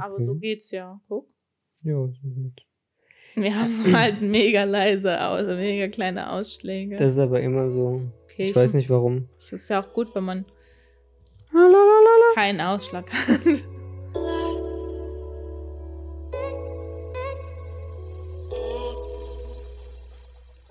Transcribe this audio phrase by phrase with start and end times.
[0.00, 1.00] Aber so geht's ja.
[1.08, 1.28] Guck.
[1.82, 2.62] Ja, so geht's.
[3.34, 6.96] Wir haben halt mega leise aus, mega kleine Ausschläge.
[6.96, 8.02] Das ist aber immer so.
[8.24, 9.28] okay, Ich weiß nicht warum.
[9.38, 10.44] Das ist ja auch gut, wenn man
[11.52, 12.34] Lalalala.
[12.34, 13.40] keinen Ausschlag hat.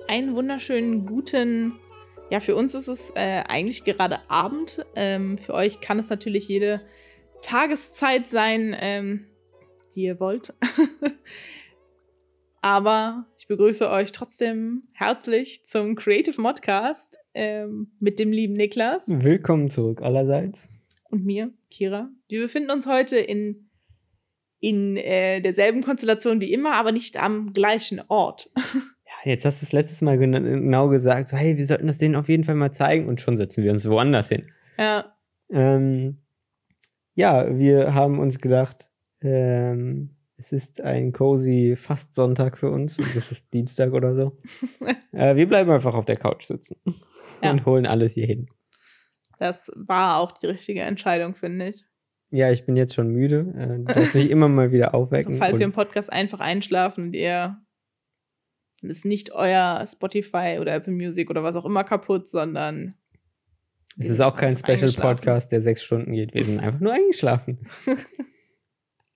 [0.07, 1.73] Einen wunderschönen guten,
[2.31, 4.83] ja, für uns ist es äh, eigentlich gerade Abend.
[4.95, 6.81] Ähm, für euch kann es natürlich jede
[7.41, 9.25] Tageszeit sein, ähm,
[9.95, 10.53] die ihr wollt.
[12.61, 19.69] Aber ich begrüße euch trotzdem herzlich zum Creative Modcast ähm, mit dem lieben Niklas Willkommen
[19.69, 20.67] zurück allerseits.
[21.09, 22.09] und mir, Kira.
[22.27, 23.69] Wir befinden uns heute in,
[24.59, 28.51] in äh, derselben Konstellation wie immer, aber nicht am gleichen Ort.
[29.25, 31.97] Ja, jetzt hast du es letztes Mal gena- genau gesagt, so hey, wir sollten das
[31.97, 34.49] denen auf jeden Fall mal zeigen und schon setzen wir uns woanders hin.
[34.77, 35.13] Ja,
[35.49, 36.19] Ähm,
[37.19, 38.89] ja, wir haben uns gedacht,
[39.21, 44.37] ähm, es ist ein cozy Fastsonntag für uns und es ist Dienstag oder so.
[45.11, 46.77] äh, wir bleiben einfach auf der Couch sitzen
[47.43, 47.51] Ja.
[47.51, 48.47] und holen alles hier hin.
[49.37, 51.83] das war auch die richtige Entscheidung, finde ich.
[52.31, 53.53] Ja, ich bin jetzt schon müde.
[53.57, 55.35] Äh, du darfst mich immer mal wieder Also, aufwecken.
[55.37, 57.57] falls und ihr im Podcast einfach einschlafen und ihr
[58.81, 62.93] ist nicht euer Spotify oder Apple Music oder was auch immer kaputt, sondern
[63.97, 64.91] es ist auch kein Special.
[64.93, 66.33] Podcast, der sechs Stunden geht.
[66.33, 67.59] Wir sind einfach nur eingeschlafen.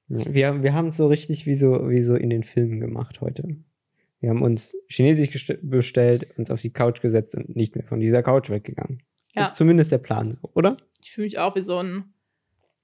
[0.09, 3.55] Wir, wir haben es so richtig wie so, wie so in den Filmen gemacht heute.
[4.19, 8.21] Wir haben uns Chinesisch bestellt, uns auf die Couch gesetzt und nicht mehr von dieser
[8.21, 9.01] Couch weggegangen.
[9.33, 9.43] Ja.
[9.43, 10.77] Das ist zumindest der Plan, oder?
[11.03, 12.13] ich fühle mich auch wie so ein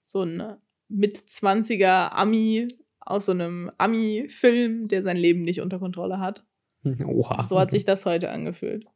[0.03, 2.67] so ein mit 20er Ami
[2.99, 6.45] aus so einem Ami-Film, der sein Leben nicht unter Kontrolle hat.
[7.05, 7.45] Oha.
[7.45, 8.85] So hat sich das heute angefühlt.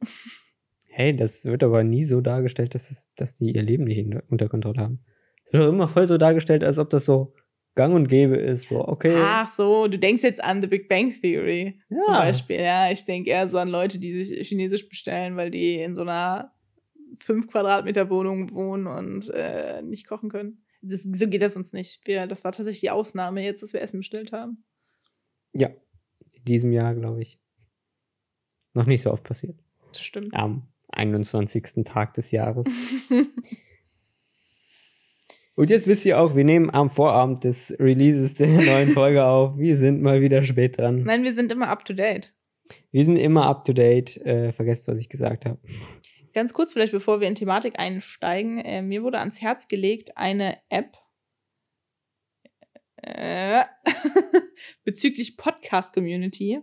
[0.96, 4.48] Hey, das wird aber nie so dargestellt, dass, es, dass die ihr Leben nicht unter
[4.48, 5.04] Kontrolle haben.
[5.44, 7.34] Es wird doch immer voll so dargestellt, als ob das so
[7.74, 8.68] gang und gäbe ist.
[8.68, 9.16] So, okay.
[9.16, 11.98] Ach so, du denkst jetzt an The Big Bang Theory Ja.
[12.04, 12.60] zum Beispiel.
[12.60, 16.02] Ja, ich denke eher so an Leute, die sich Chinesisch bestellen, weil die in so
[16.02, 16.52] einer
[17.18, 20.64] 5 Quadratmeter Wohnung wohnen und äh, nicht kochen können.
[20.80, 22.06] Das, so geht das uns nicht.
[22.06, 24.62] Wir, das war tatsächlich die Ausnahme jetzt, dass wir Essen bestellt haben.
[25.52, 25.70] Ja,
[26.30, 27.40] in diesem Jahr, glaube ich.
[28.74, 29.58] Noch nicht so oft passiert.
[29.92, 30.32] Das stimmt.
[30.34, 31.84] Am 21.
[31.84, 32.66] Tag des Jahres.
[35.56, 39.56] Und jetzt wisst ihr auch, wir nehmen am Vorabend des Releases der neuen Folge auf.
[39.56, 41.04] Wir sind mal wieder spät dran.
[41.04, 42.34] Nein, wir sind immer up to date.
[42.90, 44.16] Wir sind immer up to date.
[44.18, 45.60] Äh, vergesst, was ich gesagt habe.
[46.32, 48.58] Ganz kurz, vielleicht bevor wir in Thematik einsteigen.
[48.58, 50.96] Äh, mir wurde ans Herz gelegt eine App
[52.96, 53.64] äh,
[54.84, 56.60] bezüglich Podcast-Community.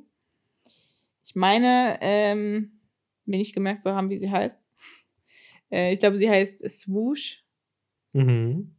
[1.24, 2.81] Ich meine, ähm,
[3.26, 4.60] mir nicht gemerkt zu haben, wie sie heißt.
[5.72, 7.44] Äh, ich glaube, sie heißt Swoosh.
[8.14, 8.76] Mhm.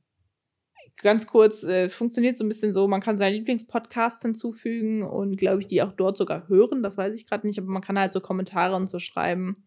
[0.96, 5.60] Ganz kurz, äh, funktioniert so ein bisschen so, man kann seinen Lieblingspodcast hinzufügen und glaube
[5.60, 6.82] ich, die auch dort sogar hören.
[6.82, 9.64] Das weiß ich gerade nicht, aber man kann halt so Kommentare und so schreiben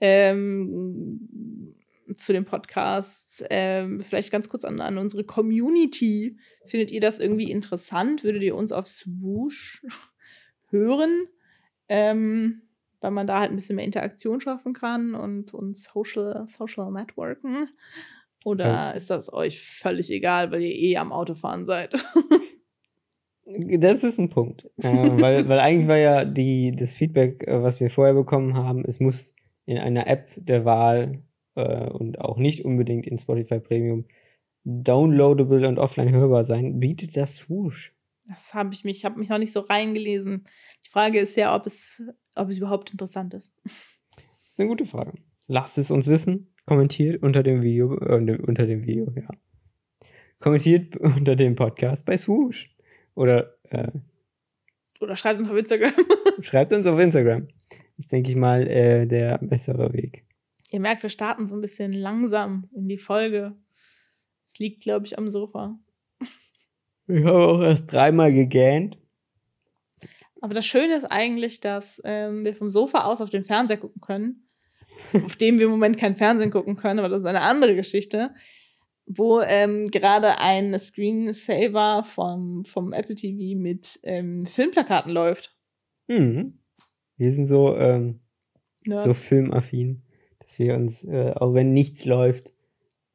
[0.00, 1.74] ähm,
[2.12, 3.44] zu dem Podcast.
[3.50, 6.38] Ähm, vielleicht ganz kurz an, an unsere Community.
[6.66, 8.24] Findet ihr das irgendwie interessant?
[8.24, 9.84] Würdet ihr uns auf Swoosh
[10.70, 11.26] hören?
[11.88, 12.62] Ähm,
[13.00, 17.68] weil man da halt ein bisschen mehr Interaktion schaffen kann und, und Social, Social Networken.
[18.44, 21.94] Oder ist das euch völlig egal, weil ihr eh am Autofahren seid?
[23.78, 24.66] Das ist ein Punkt.
[24.76, 28.84] Äh, weil, weil eigentlich war ja die, das Feedback, äh, was wir vorher bekommen haben,
[28.84, 29.34] es muss
[29.64, 31.22] in einer App der Wahl
[31.54, 34.04] äh, und auch nicht unbedingt in Spotify Premium
[34.64, 36.78] downloadable und offline hörbar sein.
[36.78, 37.94] Bietet das Swoosh?
[38.28, 40.46] Das habe ich mich, ich habe mich noch nicht so reingelesen.
[40.84, 42.02] Die Frage ist ja, ob es,
[42.38, 43.52] ob es überhaupt interessant ist.
[43.64, 45.14] Das ist eine gute Frage.
[45.46, 46.54] Lasst es uns wissen.
[46.66, 49.28] Kommentiert unter dem Video, äh, unter dem Video, ja.
[50.40, 52.74] Kommentiert unter dem Podcast bei Swoosh.
[53.14, 53.90] Oder äh,
[55.00, 55.92] Oder schreibt uns auf Instagram.
[56.40, 57.48] schreibt uns auf Instagram.
[57.96, 60.24] ist, denke ich mal, äh, der bessere Weg.
[60.70, 63.56] Ihr merkt, wir starten so ein bisschen langsam in die Folge.
[64.44, 65.78] Es liegt, glaube ich, am Sofa.
[67.06, 68.98] Ich habe auch erst dreimal gegähnt.
[70.40, 74.00] Aber das Schöne ist eigentlich, dass ähm, wir vom Sofa aus auf den Fernseher gucken
[74.00, 74.44] können.
[75.12, 78.30] auf dem wir im Moment kein Fernsehen gucken können, aber das ist eine andere Geschichte.
[79.06, 85.56] Wo ähm, gerade ein Screensaver vom, vom Apple TV mit ähm, Filmplakaten läuft.
[86.08, 86.58] Mhm.
[87.16, 88.20] Wir sind so, ähm,
[88.84, 89.00] Ja.
[89.00, 90.02] so filmaffin,
[90.40, 92.50] dass wir uns, äh, auch wenn nichts läuft,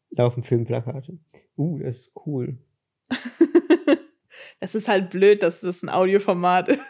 [0.10, 1.20] laufen Filmplakate.
[1.58, 2.58] Uh, das ist cool.
[4.60, 6.82] das ist halt blöd, dass das ein Audioformat ist.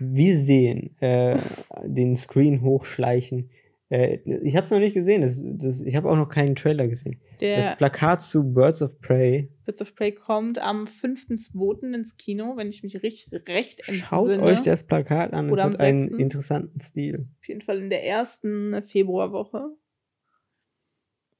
[0.00, 1.38] Wir sehen äh,
[1.84, 3.50] den Screen hochschleichen
[3.90, 5.22] Äh, ich habe es noch nicht gesehen.
[5.22, 7.20] Das, das, ich habe auch noch keinen Trailer gesehen.
[7.40, 9.50] Der das Plakat zu Birds of Prey.
[9.64, 11.92] Birds of Prey kommt am 5.2.
[11.92, 14.42] ins Kino, wenn ich mich recht, recht Schaut entsinne.
[14.44, 15.46] euch das Plakat an.
[15.46, 16.20] Es Oder am hat einen 6..
[16.20, 17.28] interessanten Stil.
[17.40, 19.76] Auf jeden Fall in der ersten Februarwoche.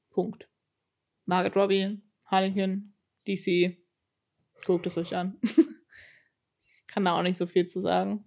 [0.09, 0.49] Punkt.
[1.25, 2.93] Margaret Robbie, Harlequin,
[3.27, 3.77] DC.
[4.65, 5.37] Guckt es euch an.
[5.43, 8.25] ich kann da auch nicht so viel zu sagen.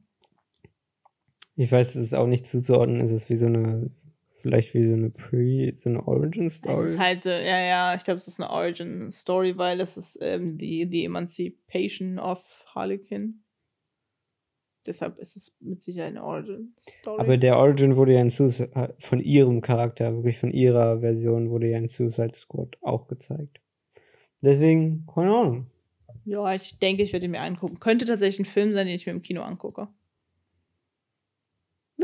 [1.56, 3.00] Ich weiß, es ist auch nicht zuzuordnen.
[3.00, 3.90] Es ist wie so eine,
[4.30, 8.04] vielleicht wie so eine Pre, so eine Origin Es ist halt, äh, ja, ja, ich
[8.04, 12.42] glaube, es ist eine Origin-Story, weil es ist ähm, die, die Emancipation of
[12.74, 13.40] Harlequin.
[14.86, 17.20] Deshalb ist es mit Sicherheit eine Origin-Story.
[17.20, 21.70] Aber der Origin wurde ja in Suicide, von ihrem Charakter, wirklich von ihrer Version, wurde
[21.70, 23.60] ja in Suicide Squad auch gezeigt.
[24.42, 25.66] Deswegen, keine Ahnung.
[26.26, 27.80] ja, ich denke, ich werde ihn mir angucken.
[27.80, 29.88] Könnte tatsächlich ein Film sein, den ich mir im Kino angucke.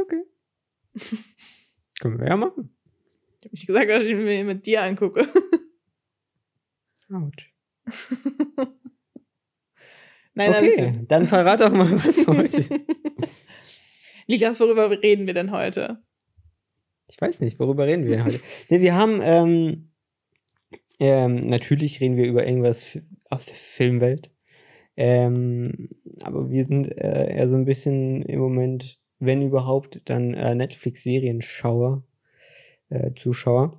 [0.00, 0.23] Okay.
[2.00, 2.76] Können wir ja machen.
[3.38, 5.29] Ich habe nicht gesagt, dass ich mir mit dir angucke.
[7.12, 7.52] Autsch.
[10.35, 12.64] Nein, Okay, dann verrat doch mal, was heute.
[14.29, 16.02] Niklas, worüber reden wir denn heute?
[17.08, 18.41] Ich weiß nicht, worüber reden wir denn heute?
[18.69, 19.91] Nee, wir haben, ähm,
[21.00, 24.31] ähm, natürlich reden wir über irgendwas aus der Filmwelt.
[24.97, 25.88] Ähm,
[26.23, 32.03] aber wir sind äh, eher so ein bisschen im Moment, wenn überhaupt, dann äh, Netflix-Serienschauer,
[32.89, 33.79] äh, Zuschauer.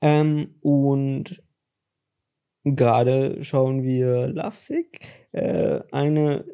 [0.00, 1.42] Ähm, und
[2.64, 6.44] gerade schauen wir Lovesick, äh, eine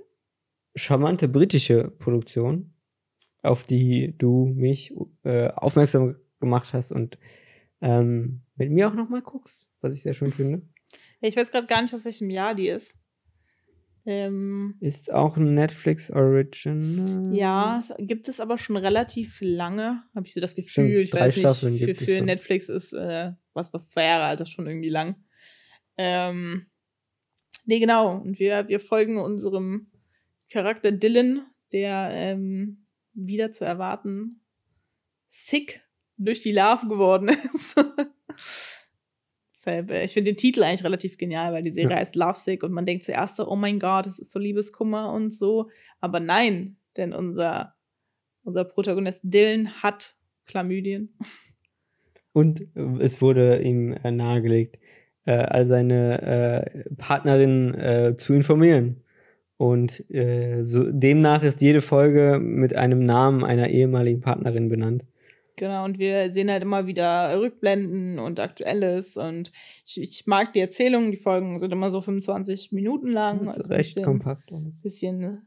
[0.74, 2.74] charmante britische Produktion,
[3.42, 4.92] auf die du mich
[5.24, 7.18] äh, aufmerksam gemacht hast und
[7.80, 10.62] ähm, mit mir auch nochmal guckst, was ich sehr schön finde.
[11.20, 12.98] Ich weiß gerade gar nicht, aus welchem Jahr die ist.
[14.04, 17.34] Ähm, Ist auch ein Netflix Original.
[17.34, 21.06] ja, gibt es aber schon relativ lange, habe ich so das Gefühl.
[21.06, 22.26] Stimmt, ich weiß nicht, Staffeln für, es für schon.
[22.26, 25.16] Netflix ist äh, was, was zwei Jahre alt ist, schon irgendwie lang.
[25.96, 26.66] Ähm,
[27.64, 28.16] nee, genau.
[28.16, 29.92] Und wir, wir folgen unserem
[30.50, 34.40] Charakter Dylan, der ähm, wieder zu erwarten
[35.32, 35.80] sick
[36.18, 37.76] durch die Larve geworden ist.
[39.64, 41.96] Deshalb, ich finde den Titel eigentlich relativ genial, weil die Serie Ja.
[41.96, 45.12] heißt Love Sick und man denkt zuerst so, oh mein Gott, das ist so Liebeskummer
[45.12, 45.70] und so.
[46.00, 47.74] Aber nein, denn unser,
[48.42, 50.14] unser Protagonist Dylan hat
[50.46, 51.16] Chlamydien.
[52.34, 52.66] Und
[53.00, 54.78] es wurde ihm äh, nahegelegt,
[55.26, 59.02] äh, all seine äh, Partnerinnen zu informieren.
[59.58, 60.02] Und
[60.62, 65.04] so, demnach ist jede Folge mit einem Namen einer ehemaligen Partnerin benannt.
[65.62, 69.16] Genau, und wir sehen halt immer wieder Rückblenden und Aktuelles.
[69.16, 69.52] Und
[69.86, 73.44] ich, ich mag die Erzählungen, die Folgen sind immer so 25 Minuten lang.
[73.44, 74.52] Das ist also ein recht bisschen, kompakt.
[74.82, 75.46] bisschen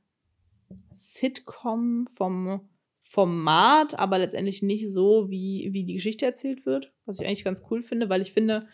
[0.95, 2.61] Sitcom vom
[3.01, 6.93] Format, aber letztendlich nicht so, wie, wie die Geschichte erzählt wird.
[7.05, 8.69] Was ich eigentlich ganz cool finde, weil ich finde,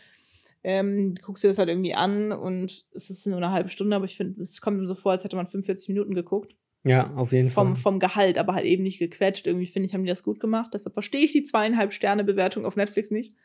[0.63, 3.95] ähm, du guckst dir das halt irgendwie an und es ist nur eine halbe Stunde,
[3.95, 6.55] aber ich finde, es kommt mir so vor, als hätte man 45 Minuten geguckt.
[6.83, 7.81] Ja, auf jeden Vom, Fall.
[7.81, 9.45] vom Gehalt, aber halt eben nicht gequetscht.
[9.45, 10.71] Irgendwie finde ich, haben die das gut gemacht.
[10.73, 13.35] Deshalb verstehe ich die zweieinhalb Sterne Bewertung auf Netflix nicht.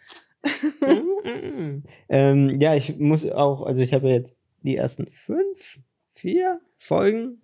[2.08, 5.80] ähm, ja, ich muss auch, also ich habe jetzt die ersten fünf,
[6.12, 7.42] vier Folgen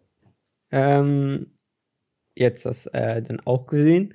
[0.71, 1.53] ähm,
[2.35, 4.15] jetzt das äh, dann auch gesehen.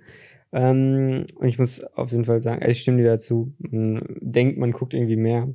[0.51, 3.53] Ähm, und ich muss auf jeden Fall sagen, also ich stimme dir dazu.
[3.59, 5.53] Man denkt, man guckt irgendwie mehr.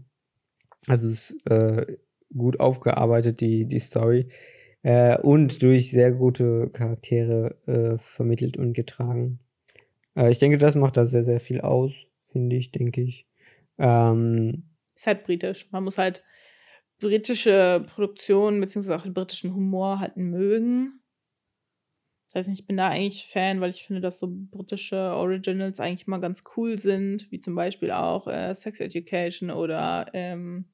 [0.86, 1.96] Also es ist äh,
[2.36, 4.28] gut aufgearbeitet, die, die Story.
[4.82, 9.38] Äh, und durch sehr gute Charaktere äh, vermittelt und getragen.
[10.16, 11.92] Äh, ich denke, das macht da sehr, sehr viel aus,
[12.24, 13.26] finde ich, denke ich.
[13.78, 15.68] Ähm, Ist halt britisch.
[15.70, 16.24] Man muss halt
[16.98, 21.00] britische Produktionen beziehungsweise auch den britischen Humor halt mögen.
[22.32, 26.06] Das heißt, ich bin da eigentlich Fan, weil ich finde, dass so britische Originals eigentlich
[26.06, 30.71] mal ganz cool sind, wie zum Beispiel auch äh, Sex Education oder ähm,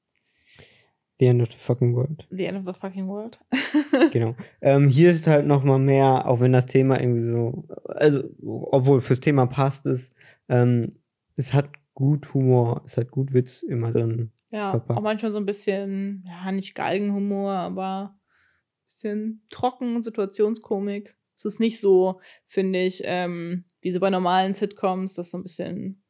[1.20, 2.26] The End of the Fucking World.
[2.30, 3.40] The End of the Fucking World.
[4.12, 4.34] Genau.
[4.60, 8.22] Ähm, hier ist halt noch mal mehr, auch wenn das Thema irgendwie so, also,
[8.70, 10.12] obwohl fürs Thema passt es,
[10.48, 10.96] ähm,
[11.36, 14.30] es hat gut Humor, es hat gut Witz immer drin.
[14.50, 14.98] Ja, Verpackt.
[14.98, 21.16] auch manchmal so ein bisschen, ja, nicht Galgenhumor, aber ein bisschen trocken, Situationskomik.
[21.36, 25.42] Es ist nicht so, finde ich, ähm, wie so bei normalen Sitcoms, dass so ein
[25.42, 26.02] bisschen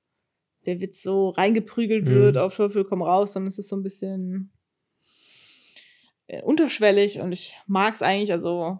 [0.67, 2.11] der Witz so reingeprügelt Mhm.
[2.11, 4.53] wird, auf Teufel komm raus, sondern es ist so ein bisschen
[6.43, 8.79] unterschwellig und ich mag es eigentlich, also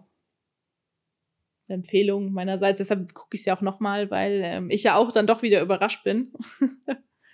[1.67, 2.79] eine Empfehlung meinerseits.
[2.79, 5.61] Deshalb gucke ich es ja auch nochmal, weil ähm, ich ja auch dann doch wieder
[5.61, 6.33] überrascht bin.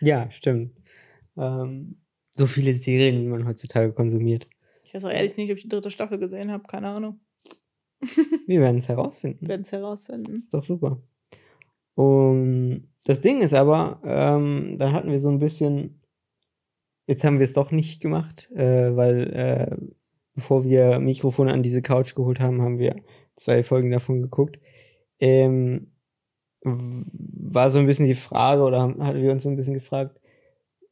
[0.02, 0.76] Ja, stimmt.
[1.38, 2.02] Ähm,
[2.34, 4.46] so viele Serien, wie man heutzutage konsumiert.
[4.84, 7.22] Ich weiß auch ehrlich nicht, ob ich die dritte Staffel gesehen habe, keine Ahnung.
[8.46, 9.42] Wir werden es herausfinden.
[9.42, 10.36] Wir werden es herausfinden.
[10.36, 11.02] Ist doch super.
[11.96, 16.02] Und das Ding ist aber, ähm, dann hatten wir so ein bisschen,
[17.08, 19.78] jetzt haben wir es doch nicht gemacht, äh, weil äh,
[20.36, 22.96] bevor wir Mikrofone an diese Couch geholt haben, haben wir
[23.32, 24.60] zwei Folgen davon geguckt.
[25.20, 25.92] Ähm,
[26.64, 30.20] war so ein bisschen die Frage, oder hatten wir uns so ein bisschen gefragt,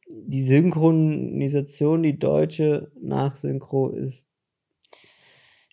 [0.06, 4.28] die Synchronisation, die deutsche Nachsynchro ist.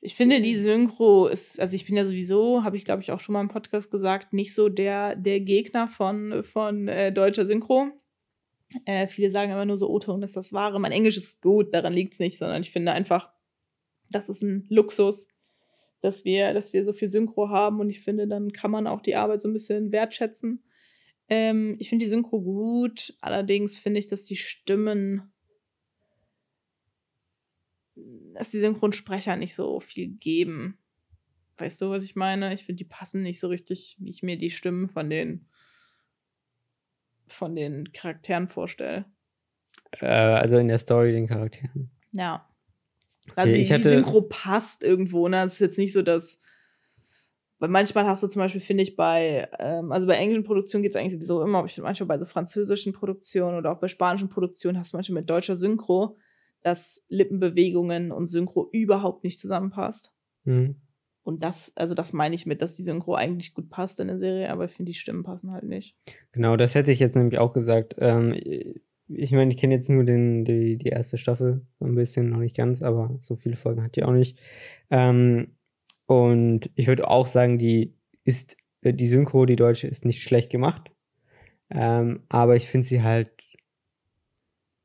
[0.02, 3.20] Ich finde, die Synchro ist, also ich bin ja sowieso, habe ich glaube ich auch
[3.20, 7.88] schon mal im Podcast gesagt, nicht so der, der Gegner von, von äh, deutscher Synchro.
[8.86, 10.80] Äh, viele sagen immer nur so, O-Ton ist das Wahre.
[10.80, 13.32] Mein Englisch ist gut, daran liegt es nicht, sondern ich finde einfach,
[14.12, 15.28] das ist ein Luxus,
[16.02, 19.02] dass wir, dass wir so viel Synchro haben und ich finde, dann kann man auch
[19.02, 20.64] die Arbeit so ein bisschen wertschätzen.
[21.30, 25.32] Ähm, ich finde die Synchro gut, allerdings finde ich, dass die Stimmen,
[28.34, 30.78] dass die Synchronsprecher nicht so viel geben.
[31.58, 32.54] Weißt du, was ich meine?
[32.54, 35.46] Ich finde, die passen nicht so richtig, wie ich mir die Stimmen von den
[37.28, 39.06] von den Charakteren vorstelle.
[39.92, 41.90] Äh, also in der Story den Charakteren.
[42.12, 42.51] Ja.
[43.36, 45.44] Also okay, die, die Synchro passt irgendwo, ne?
[45.46, 46.40] Es ist jetzt nicht so, dass.
[47.60, 50.96] Weil manchmal hast du zum Beispiel, finde ich, bei, ähm, also bei englischen Produktionen geht
[50.96, 53.88] es eigentlich sowieso immer, aber ich finde manchmal bei so französischen Produktionen oder auch bei
[53.88, 56.18] spanischen Produktionen hast du manchmal mit deutscher Synchro,
[56.64, 60.12] dass Lippenbewegungen und Synchro überhaupt nicht zusammenpasst.
[60.44, 60.78] Mhm.
[61.24, 64.18] Und das, also das meine ich mit, dass die Synchro eigentlich gut passt in der
[64.18, 65.96] Serie, aber ich finde, die Stimmen passen halt nicht.
[66.32, 67.96] Genau, das hätte ich jetzt nämlich auch gesagt.
[68.00, 68.36] Ähm,
[69.16, 72.40] ich meine, ich kenne jetzt nur den, die, die erste Staffel so ein bisschen, noch
[72.40, 74.40] nicht ganz, aber so viele Folgen hat die auch nicht.
[74.90, 75.56] Ähm,
[76.06, 80.50] und ich würde auch sagen, die ist, äh, die Synchro, die deutsche, ist nicht schlecht
[80.50, 80.92] gemacht.
[81.70, 83.32] Ähm, aber ich finde sie halt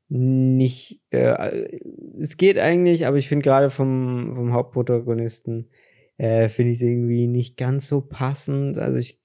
[0.09, 1.67] nicht, äh,
[2.19, 5.69] es geht eigentlich, aber ich finde gerade vom, vom Hauptprotagonisten,
[6.17, 8.77] äh, finde ich es irgendwie nicht ganz so passend.
[8.77, 9.19] Also ich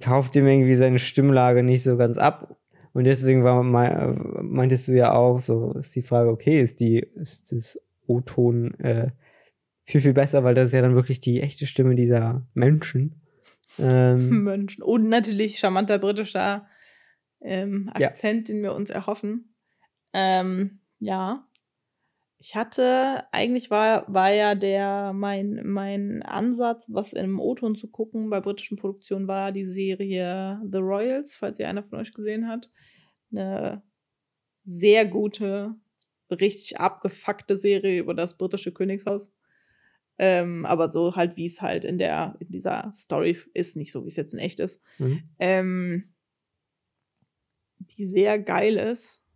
[0.00, 2.59] kaufe dem irgendwie seine Stimmlage nicht so ganz ab
[2.92, 7.52] und deswegen war meintest du ja auch, so ist die Frage, okay, ist die, ist
[7.52, 9.10] das O-Ton äh,
[9.84, 13.22] viel, viel besser, weil das ist ja dann wirklich die echte Stimme dieser Menschen.
[13.78, 14.82] Ähm, Menschen.
[14.82, 16.66] Und natürlich charmanter britischer
[17.40, 18.54] ähm, Akzent, ja.
[18.54, 19.54] den wir uns erhoffen.
[20.12, 21.46] Ähm, ja.
[22.42, 28.30] Ich hatte, eigentlich war, war ja der, mein, mein Ansatz, was im O-Ton zu gucken
[28.30, 32.70] bei britischen Produktionen war, die Serie The Royals, falls ihr einer von euch gesehen hat.
[33.30, 33.82] Eine
[34.64, 35.74] sehr gute,
[36.30, 39.34] richtig abgefuckte Serie über das britische Königshaus.
[40.16, 44.04] Ähm, aber so halt, wie es halt in der, in dieser Story ist, nicht so,
[44.04, 44.82] wie es jetzt in echt ist.
[44.98, 45.24] Mhm.
[45.38, 46.14] Ähm,
[47.98, 49.26] die sehr geil ist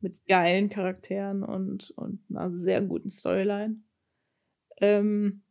[0.00, 3.76] mit geilen Charakteren und, und einer sehr guten Storyline.
[4.78, 5.42] Ähm,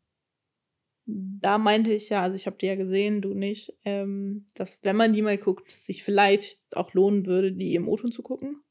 [1.05, 4.95] da meinte ich ja, also ich habe die ja gesehen, du nicht, ähm, dass wenn
[4.95, 8.61] man die mal guckt, sich vielleicht auch lohnen würde, die im O-Ton zu gucken.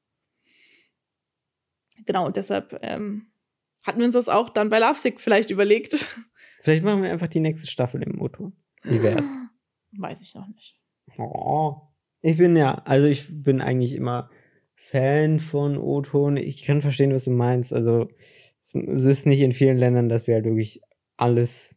[2.06, 3.26] Genau, und deshalb ähm,
[3.84, 5.94] hatten wir uns das auch dann bei Lovesick vielleicht überlegt.
[6.60, 8.56] Vielleicht machen wir einfach die nächste Staffel im O-Ton.
[8.84, 9.36] Wie wär's?
[9.98, 10.80] Weiß ich noch nicht.
[11.18, 11.82] Oh.
[12.22, 14.30] Ich bin ja, also ich bin eigentlich immer
[14.84, 16.36] Fan von O-Ton.
[16.36, 17.72] Ich kann verstehen, was du meinst.
[17.72, 18.08] Also
[18.62, 20.82] es ist nicht in vielen Ländern, dass wir halt wirklich
[21.16, 21.74] alles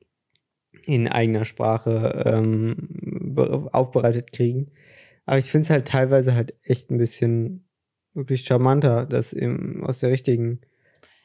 [0.83, 3.33] in eigener Sprache ähm,
[3.71, 4.73] aufbereitet kriegen.
[5.25, 7.69] Aber ich finde es halt teilweise halt echt ein bisschen
[8.13, 10.59] wirklich charmanter, das im, aus der richtigen.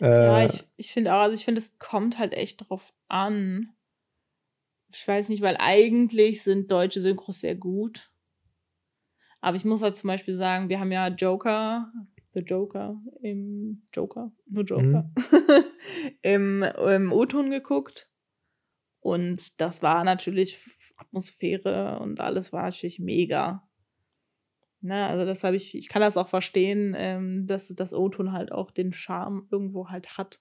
[0.00, 3.70] Äh, ja, ich, ich finde auch, also ich finde, es kommt halt echt drauf an.
[4.92, 8.11] Ich weiß nicht, weil eigentlich sind deutsche Synchros sehr gut.
[9.42, 11.92] Aber ich muss halt zum Beispiel sagen, wir haben ja Joker,
[12.32, 15.64] The Joker, im Joker, nur Joker, mhm.
[16.22, 18.08] im, im O-Ton geguckt.
[19.00, 20.64] Und das war natürlich
[20.96, 23.68] Atmosphäre und alles war natürlich mega.
[24.80, 28.52] Ne, also das habe ich, ich kann das auch verstehen, ähm, dass das O-Ton halt
[28.52, 30.40] auch den Charme irgendwo halt hat.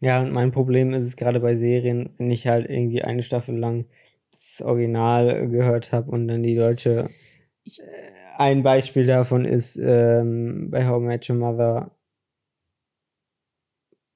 [0.00, 3.56] Ja, und mein Problem ist es gerade bei Serien, wenn ich halt irgendwie eine Staffel
[3.56, 3.86] lang
[4.32, 7.08] das Original gehört habe und dann die deutsche
[7.66, 11.90] ich, äh, ein Beispiel davon ist ähm, bei How I Met Your Mother.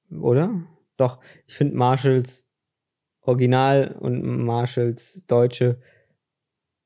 [0.09, 0.63] Oder?
[0.97, 2.47] Doch, ich finde Marshalls
[3.21, 5.81] Original und Marshalls Deutsche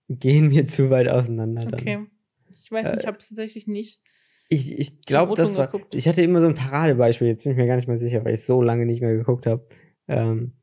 [0.10, 1.66] gehen mir zu weit auseinander.
[1.66, 1.80] Dann.
[1.80, 2.06] Okay.
[2.50, 4.02] Ich weiß nicht, ich habe es tatsächlich nicht.
[4.50, 5.68] Ich, ich glaube, das war.
[5.68, 5.94] Geguckt.
[5.96, 8.36] Ich hatte immer so ein Paradebeispiel, jetzt bin ich mir gar nicht mehr sicher, weil
[8.36, 9.68] ich so lange nicht mehr geguckt habe.
[10.08, 10.54] Ähm,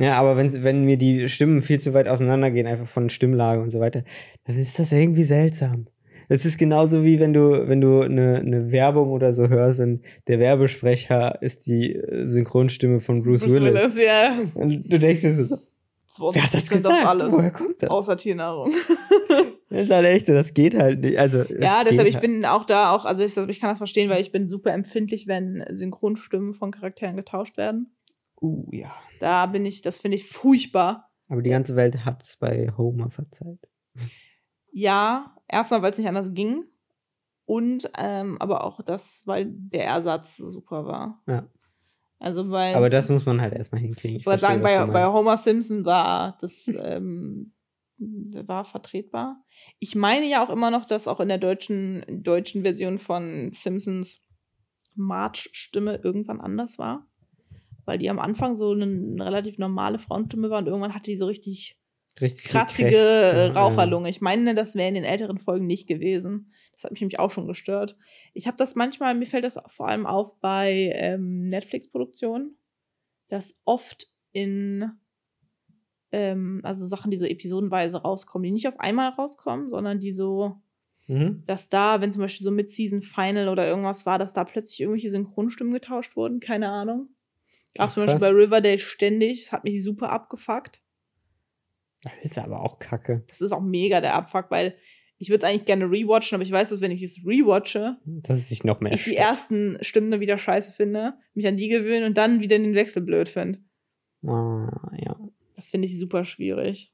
[0.00, 3.70] ja, aber wenn, wenn mir die Stimmen viel zu weit auseinandergehen, einfach von Stimmlage und
[3.70, 4.04] so weiter,
[4.44, 5.86] dann ist das irgendwie seltsam.
[6.28, 10.02] Es ist genauso wie wenn du, wenn du eine, eine Werbung oder so hörst und
[10.26, 13.74] der Werbesprecher ist die Synchronstimme von Bruce, Bruce Willis.
[13.74, 14.38] Willis ja.
[14.54, 15.58] Und du denkst dir so,
[16.32, 17.06] Wer hat das 20% auf gesagt?
[17.06, 17.34] alles.
[17.34, 17.90] Woher kommt das?
[17.90, 18.72] Außer Tiernahrung.
[19.70, 21.18] Das ist halt echt das geht halt nicht.
[21.18, 22.22] Also, Ja, deshalb, ich halt.
[22.22, 25.26] bin auch da auch, also ich, ich kann das verstehen, weil ich bin super empfindlich,
[25.26, 27.92] wenn Synchronstimmen von Charakteren getauscht werden.
[28.40, 28.94] Uh, ja.
[29.24, 31.10] Da bin ich, das finde ich furchtbar.
[31.30, 33.66] Aber die ganze Welt hat es bei Homer verzeiht.
[34.70, 36.64] Ja, erstmal, weil es nicht anders ging.
[37.46, 41.22] Und ähm, aber auch das, weil der Ersatz super war.
[41.26, 41.48] Ja.
[42.18, 42.74] Also, weil.
[42.74, 44.18] Aber das muss man halt erstmal hinkriegen.
[44.18, 45.06] ich wollte sagen, bei, bei.
[45.06, 47.54] Homer Simpson war das ähm,
[47.96, 49.42] war vertretbar.
[49.78, 54.22] Ich meine ja auch immer noch, dass auch in der deutschen, deutschen Version von Simpsons
[54.94, 57.06] Marge-Stimme irgendwann anders war.
[57.84, 61.16] Weil die am Anfang so eine, eine relativ normale Frauenstimme war und irgendwann hatte die
[61.16, 61.78] so richtig
[62.20, 63.46] Richtig kratzige ja.
[63.48, 64.08] Raucherlunge.
[64.08, 66.52] Ich meine, das wäre in den älteren Folgen nicht gewesen.
[66.72, 67.96] Das hat mich nämlich auch schon gestört.
[68.34, 72.56] Ich habe das manchmal, mir fällt das vor allem auf bei ähm, Netflix-Produktionen,
[73.28, 74.92] dass oft in,
[76.12, 80.60] ähm, also Sachen, die so episodenweise rauskommen, die nicht auf einmal rauskommen, sondern die so,
[81.06, 81.42] Mhm.
[81.46, 85.74] dass da, wenn zum Beispiel so Mid-Season-Final oder irgendwas war, dass da plötzlich irgendwelche Synchronstimmen
[85.74, 87.08] getauscht wurden, keine Ahnung.
[87.74, 90.80] Gab Ach, zum Beispiel bei Riverdale ständig, das hat mich super abgefuckt.
[92.02, 93.24] Das ist aber auch kacke.
[93.28, 94.76] Das ist auch mega der Abfuck, weil
[95.18, 98.38] ich würde es eigentlich gerne rewatchen, aber ich weiß, dass wenn ich es rewatche, Dass
[98.38, 101.68] es sich noch mehr ich die ersten Stimmen dann wieder scheiße finde, mich an die
[101.68, 103.60] gewöhne und dann wieder den Wechsel blöd finde.
[104.26, 105.18] Ah, ja.
[105.56, 106.92] Das finde ich super schwierig.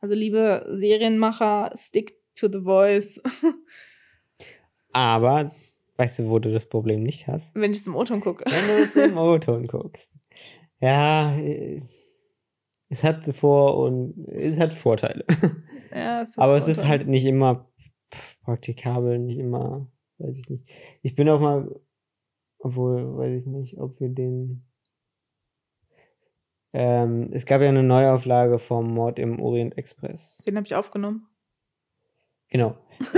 [0.00, 3.22] Also, liebe Serienmacher, stick to the voice.
[4.92, 5.54] Aber,
[6.00, 7.54] weißt du, wo du das Problem nicht hast?
[7.54, 8.44] wenn ich es im O-Ton gucke.
[8.46, 10.16] Wenn du es im O-Ton guckst.
[10.80, 11.82] Ja, äh,
[12.88, 15.24] es hat Vor- und es hat Vorteile.
[15.92, 17.68] Ja, ist Aber es ist halt nicht immer
[18.44, 19.88] praktikabel, nicht immer,
[20.18, 20.64] weiß ich nicht.
[21.02, 21.68] Ich bin auch mal,
[22.60, 24.64] obwohl, weiß ich nicht, ob wir den.
[26.72, 30.38] Ähm, es gab ja eine Neuauflage vom Mord im Orient Express.
[30.46, 31.26] Den habe ich aufgenommen.
[32.50, 32.76] Genau.
[33.00, 33.14] Fällt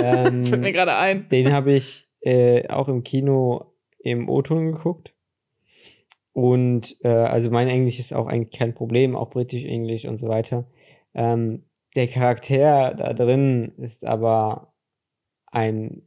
[0.60, 1.28] mir Ähm, gerade ein.
[1.28, 5.14] den habe ich äh, auch im Kino im O-Ton geguckt.
[6.32, 10.28] Und äh, also mein Englisch ist auch eigentlich kein Problem, auch britisch Englisch und so
[10.28, 10.66] weiter.
[11.14, 14.72] Ähm, der Charakter da drin ist aber
[15.46, 16.02] ein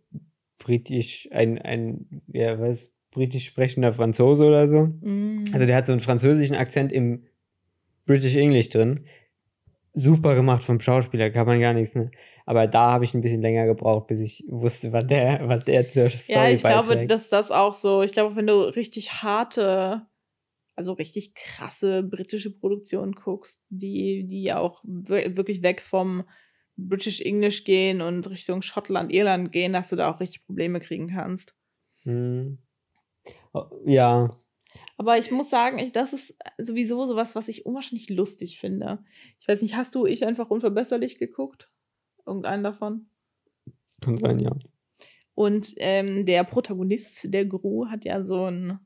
[0.58, 4.88] britisch, ein, ein, ja, was, britisch sprechender Franzose oder so.
[5.02, 5.46] Mm.
[5.54, 7.24] Also der hat so einen französischen Akzent im
[8.06, 9.06] British English drin.
[9.94, 12.12] Super gemacht vom Schauspieler, kann man gar nichts, ne?
[12.46, 15.90] Aber da habe ich ein bisschen länger gebraucht, bis ich wusste, was der, was der
[15.90, 17.12] zur Story Ja, ich glaube, beiträgt.
[17.12, 20.06] dass das auch so, ich glaube, wenn du richtig harte,
[20.76, 26.24] also richtig krasse britische Produktionen guckst, die, die auch wir- wirklich weg vom
[26.78, 31.08] British English gehen und Richtung Schottland, Irland gehen, dass du da auch richtig Probleme kriegen
[31.08, 31.56] kannst.
[32.04, 32.60] Hm.
[33.54, 34.38] Oh, Ja,
[34.98, 39.04] Aber ich muss sagen, ich, das ist sowieso sowas, was ich unwahrscheinlich lustig finde.
[39.40, 41.70] Ich weiß nicht, hast du ich einfach unverbesserlich geguckt?
[42.26, 43.08] Irgendeinen davon?
[44.02, 44.52] kann sein, ja.
[45.34, 48.80] Und ähm, der Protagonist der Gru hat ja so einen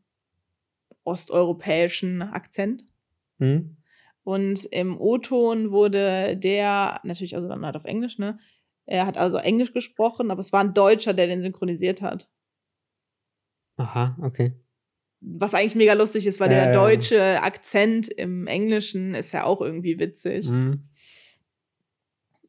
[1.04, 2.84] osteuropäischen Akzent.
[3.38, 3.78] Hm?
[4.24, 8.40] Und im O-Ton wurde der, natürlich also dann halt auf Englisch, ne?
[8.86, 12.28] Er hat also Englisch gesprochen, aber es war ein Deutscher, der den synchronisiert hat.
[13.78, 14.54] Aha, okay.
[15.22, 19.62] Was eigentlich mega lustig ist, weil Ja, der deutsche Akzent im Englischen ist ja auch
[19.62, 20.48] irgendwie witzig.
[20.48, 20.90] Hm.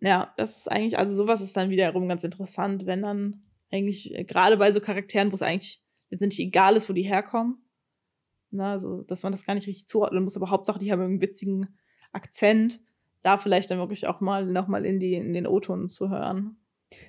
[0.01, 4.25] Ja, das ist eigentlich, also sowas ist dann wiederum ganz interessant, wenn dann eigentlich, äh,
[4.25, 7.59] gerade bei so Charakteren, wo es eigentlich letztendlich egal ist, wo die herkommen,
[8.51, 11.21] na, also, dass man das gar nicht richtig zuordnen muss, aber Hauptsache, die haben einen
[11.21, 11.79] witzigen
[12.13, 12.81] Akzent,
[13.23, 16.57] da vielleicht dann wirklich auch mal nochmal in, die, in den O-Ton zu hören.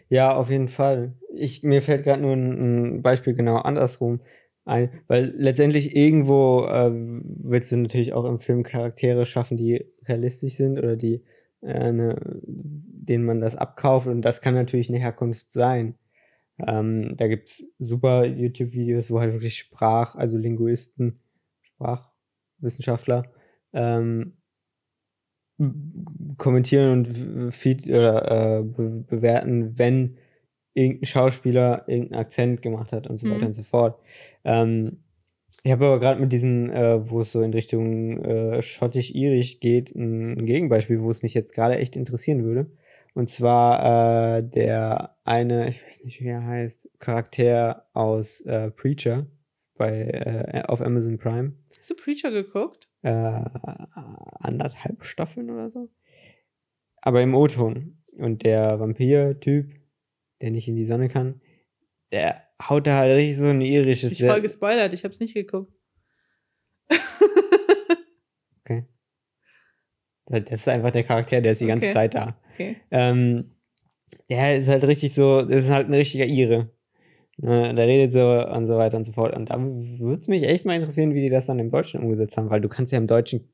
[0.10, 1.16] Ja, auf jeden Fall.
[1.34, 4.22] Ich, mir fällt gerade nur ein, ein Beispiel genau andersrum
[4.64, 10.56] ein, weil letztendlich irgendwo äh, willst du natürlich auch im Film Charaktere schaffen, die realistisch
[10.56, 11.24] sind oder die
[11.62, 15.96] äh, ne, denen man das abkauft und das kann natürlich eine Herkunft sein.
[16.60, 21.20] Ähm, da gibt's super YouTube-Videos, wo halt wirklich Sprach, also Linguisten,
[21.62, 23.32] Sprachwissenschaftler
[23.74, 24.34] ähm,
[26.38, 30.18] kommentieren und Feed oder äh, be bewerten, wenn
[30.74, 33.32] irgendein Schauspieler irgendeinen Akzent gemacht hat und so Mhm.
[33.32, 34.00] weiter und so fort.
[34.44, 35.04] Ähm,
[35.64, 39.96] ich habe aber gerade mit diesem, äh, wo es so in Richtung äh, schottisch-irisch geht,
[39.96, 42.72] ein, Gegenbeispiel, wo es mich jetzt gerade echt interessieren würde.
[43.14, 49.28] Und zwar äh, der eine, ich weiß nicht, wie er heißt, Charakter aus äh, Preacher
[49.76, 52.92] bei äh, auf Amazon Prime Hast du Preacher geguckt?
[53.04, 53.44] äh,
[54.40, 55.90] anderthalb Staffeln oder so.
[57.02, 57.98] Aber im O-Ton.
[58.18, 59.74] Und der Vampir-Typ,
[60.42, 61.42] der nicht in die Sonne kann,
[62.12, 64.14] der haut da halt richtig so ein irisches.
[64.14, 65.74] Ich voll gespoilert, ich hab's nicht geguckt.
[68.64, 68.86] Okay.
[70.28, 71.94] Das ist einfach der Charakter, der ist die ganze Okay.
[71.94, 72.40] Zeit da.
[72.54, 72.78] Okay.
[72.92, 73.52] Ähm,
[74.30, 76.70] der ist halt richtig so, das ist halt ein richtiger Ire.
[77.38, 79.36] Ne, der redet so und so weiter und so fort.
[79.36, 82.38] Und da würde es mich echt mal interessieren, wie die das dann im Deutschen umgesetzt
[82.38, 83.52] haben, weil du kannst ja im Deutschen,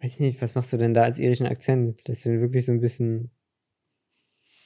[0.00, 2.00] weiß ich nicht, was machst du denn da als irischen Akzent?
[2.08, 3.30] Das ja wirklich so ein bisschen,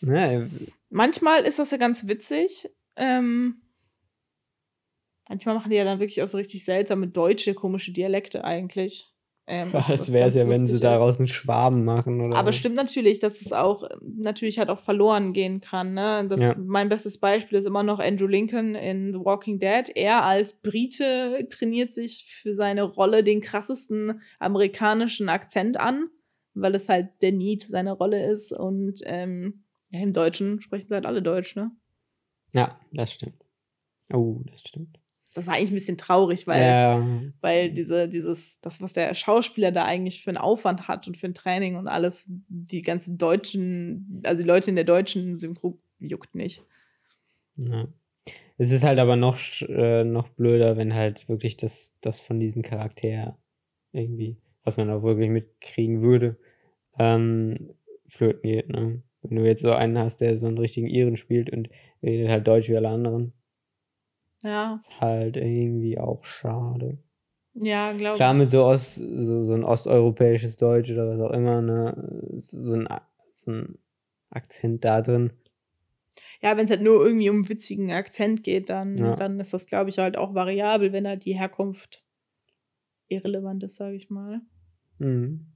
[0.03, 0.49] ne,
[0.89, 2.71] Manchmal ist das ja ganz witzig.
[3.01, 3.57] Ähm,
[5.29, 9.07] manchmal machen die ja dann wirklich auch so richtig seltsame deutsche, komische Dialekte eigentlich.
[9.47, 12.53] Ähm, was- was das wäre es ja, wenn sie daraus einen Schwaben machen oder Aber
[12.53, 12.59] so.
[12.59, 15.95] stimmt natürlich, dass es auch natürlich halt auch verloren gehen kann.
[15.95, 16.27] Ne?
[16.29, 16.55] Das, Ja.
[16.59, 19.91] Mein bestes Beispiel ist immer noch Andrew Lincoln in The Walking Dead.
[19.95, 26.09] Er als Brite trainiert sich für seine Rolle den krassesten amerikanischen Akzent an,
[26.55, 28.53] weil es halt der Need seiner Rolle ist.
[28.53, 31.73] Und ähm, ja, im Deutschen sprechen sie halt alle Deutsch, ne?
[32.53, 33.45] Ja, das stimmt.
[34.13, 34.99] Oh, das stimmt.
[35.33, 37.07] Das ist eigentlich ein bisschen traurig, weil, ja,
[37.41, 41.29] weil diese, dieses, das, was der Schauspieler da eigentlich für einen Aufwand hat und für
[41.29, 46.35] ein Training und alles, die ganzen deutschen, also die Leute in der deutschen Synchro juckt
[46.35, 46.65] nicht.
[47.57, 47.87] Ja.
[48.59, 52.63] Es ist halt aber noch, äh, noch blöder, wenn halt wirklich das, das von diesem
[52.63, 53.39] Charakter
[53.93, 56.39] irgendwie, was man auch wirklich mitkriegen würde,
[56.99, 57.73] ähm,
[58.07, 59.03] flöten geht, ne?
[59.23, 61.69] Wenn du jetzt so einen hast, der so einen richtigen Iren spielt und
[62.03, 63.33] redet halt Deutsch wie alle anderen,
[64.43, 66.99] Ja, ist halt irgendwie auch schade.
[67.55, 68.39] ja, glaube Klar, ich.
[68.41, 72.31] mit so, Ost, so, so ein osteuropäisches Deutsch oder was auch immer, ne?
[72.39, 72.89] So ein,
[73.31, 73.79] so ein
[74.31, 75.33] Akzent da drin.
[76.41, 79.15] Ja, wenn es halt nur irgendwie um einen witzigen Akzent geht, dann, Ja.
[79.17, 82.03] dann ist das, glaube ich, halt auch variabel, wenn halt die Herkunft
[83.09, 84.41] irrelevant ist, sage ich mal.
[84.99, 85.50] Mhm.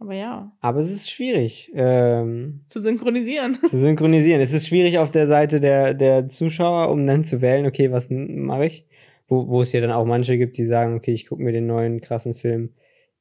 [0.00, 1.70] Aber ja, Aber es ist schwierig.
[1.74, 3.58] Ähm, zu synchronisieren.
[3.68, 4.40] zu synchronisieren.
[4.40, 8.08] Es ist schwierig auf der Seite der, der Zuschauer, um dann zu wählen, okay, was
[8.10, 8.86] mache ich?
[9.28, 11.66] Wo, wo es ja dann auch manche gibt, die sagen, okay, ich gucke mir den
[11.66, 12.70] neuen krassen Film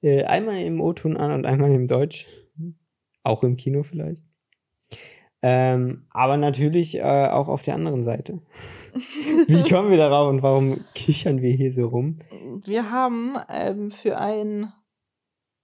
[0.01, 2.27] äh, einmal im O-Ton an und einmal im Deutsch.
[3.23, 4.23] Auch im Kino vielleicht.
[5.41, 8.39] Ähm, aber natürlich äh, auch auf der anderen Seite.
[9.47, 12.19] Wie kommen wir darauf und warum kichern wir hier so rum?
[12.63, 14.71] Wir haben ähm, für ein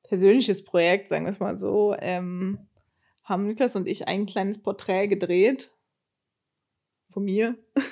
[0.08, 2.60] persönliches Projekt, sagen wir es mal so, ähm,
[3.24, 5.72] haben Niklas und ich ein kleines Porträt gedreht.
[7.12, 7.58] Von mir.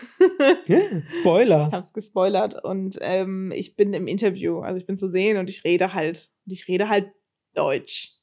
[0.65, 1.65] Ich Spoiler.
[1.65, 5.49] habe es gespoilert und ähm, ich bin im Interview, also ich bin zu sehen und
[5.49, 7.11] ich rede halt, und ich rede halt
[7.53, 8.17] Deutsch.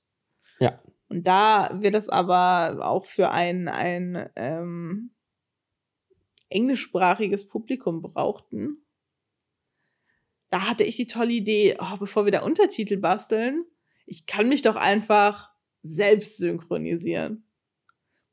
[0.59, 0.83] Ja.
[1.09, 5.11] Und da wir das aber auch für ein, ein ähm,
[6.48, 8.85] englischsprachiges Publikum brauchten,
[10.50, 13.64] da hatte ich die tolle Idee, oh, bevor wir da Untertitel basteln,
[14.11, 15.51] ich kann mich doch einfach
[15.83, 17.44] selbst synchronisieren.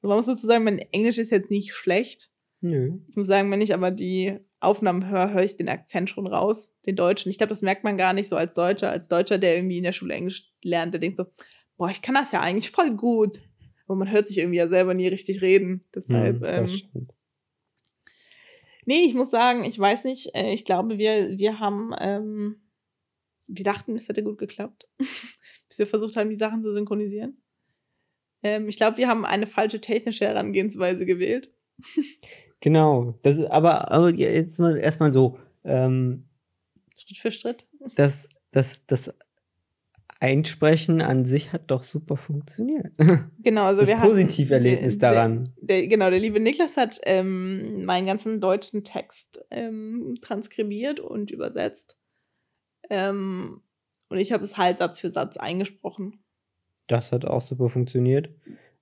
[0.01, 2.31] So, man muss dazu sagen, mein Englisch ist jetzt nicht schlecht.
[2.61, 2.97] Nö.
[3.07, 6.73] Ich muss sagen, wenn ich aber die Aufnahmen höre, höre ich den Akzent schon raus,
[6.87, 7.29] den Deutschen.
[7.29, 8.89] Ich glaube, das merkt man gar nicht so als Deutscher.
[8.89, 11.25] Als Deutscher, der irgendwie in der Schule Englisch lernt, der denkt so,
[11.77, 13.39] boah, ich kann das ja eigentlich voll gut.
[13.85, 15.85] Aber man hört sich irgendwie ja selber nie richtig reden.
[15.93, 17.07] Deshalb, Hm, das ähm,
[18.85, 20.33] nee, ich muss sagen, ich weiß nicht.
[20.33, 22.61] Äh, ich glaube, wir, wir haben, ähm,
[23.47, 24.87] wir dachten, es hätte gut geklappt,
[25.69, 27.41] bis wir versucht haben, die Sachen zu synchronisieren.
[28.43, 31.51] Ähm, ich glaube, wir haben eine falsche technische Herangehensweise gewählt.
[32.59, 33.19] Genau.
[33.21, 35.37] Das ist, aber, aber jetzt mal erstmal so.
[35.63, 36.25] Ähm,
[36.97, 37.67] Schritt für Schritt.
[37.95, 39.13] das, das, das
[40.19, 42.91] Einsprechen an sich hat doch super funktioniert.
[43.43, 45.49] Genau, also das wir hatten- Positiverlebnis der- daran.
[45.61, 51.96] Der, genau, der liebe Niklas hat ähm, meinen ganzen deutschen Text ähm, transkribiert und übersetzt.
[52.89, 53.61] Ähm,
[54.09, 56.23] und ich habe es halt Satz für Satz eingesprochen.
[56.87, 58.29] Das hat auch super funktioniert.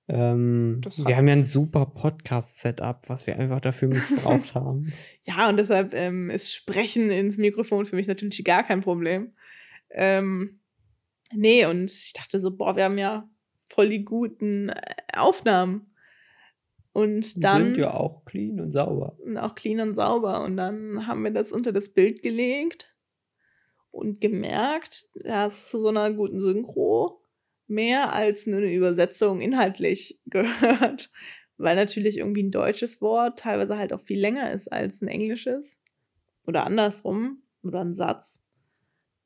[0.08, 4.92] Ähm, wir haben ja ein super Podcast-Setup, was wir einfach dafür missbraucht haben.
[5.24, 9.32] Ja, und deshalb ähm, ist Sprechen ins Mikrofon für mich natürlich gar kein Problem.
[9.90, 10.60] Ähm,
[11.32, 13.28] nee, und ich dachte so, boah, wir haben ja
[13.68, 14.80] voll die guten äh,
[15.16, 15.92] Aufnahmen.
[16.92, 17.58] Und Die dann.
[17.58, 19.18] sind ja auch clean und sauber.
[19.38, 20.44] auch clean und sauber.
[20.44, 22.95] Und dann haben wir das unter das Bild gelegt
[23.96, 27.20] und gemerkt, dass zu so einer guten Synchro
[27.66, 31.10] mehr als nur eine Übersetzung inhaltlich gehört.
[31.58, 35.82] Weil natürlich irgendwie ein deutsches Wort teilweise halt auch viel länger ist als ein englisches.
[36.46, 37.42] Oder andersrum.
[37.64, 38.44] Oder ein Satz.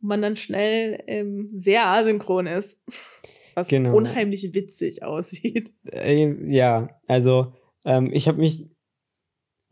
[0.01, 2.81] Und man dann schnell ähm, sehr asynchron ist.
[3.57, 3.97] Was Genau.
[3.97, 5.73] unheimlich witzig aussieht.
[5.91, 7.53] Äh, ja, also
[7.85, 8.71] ähm, ich habe mich,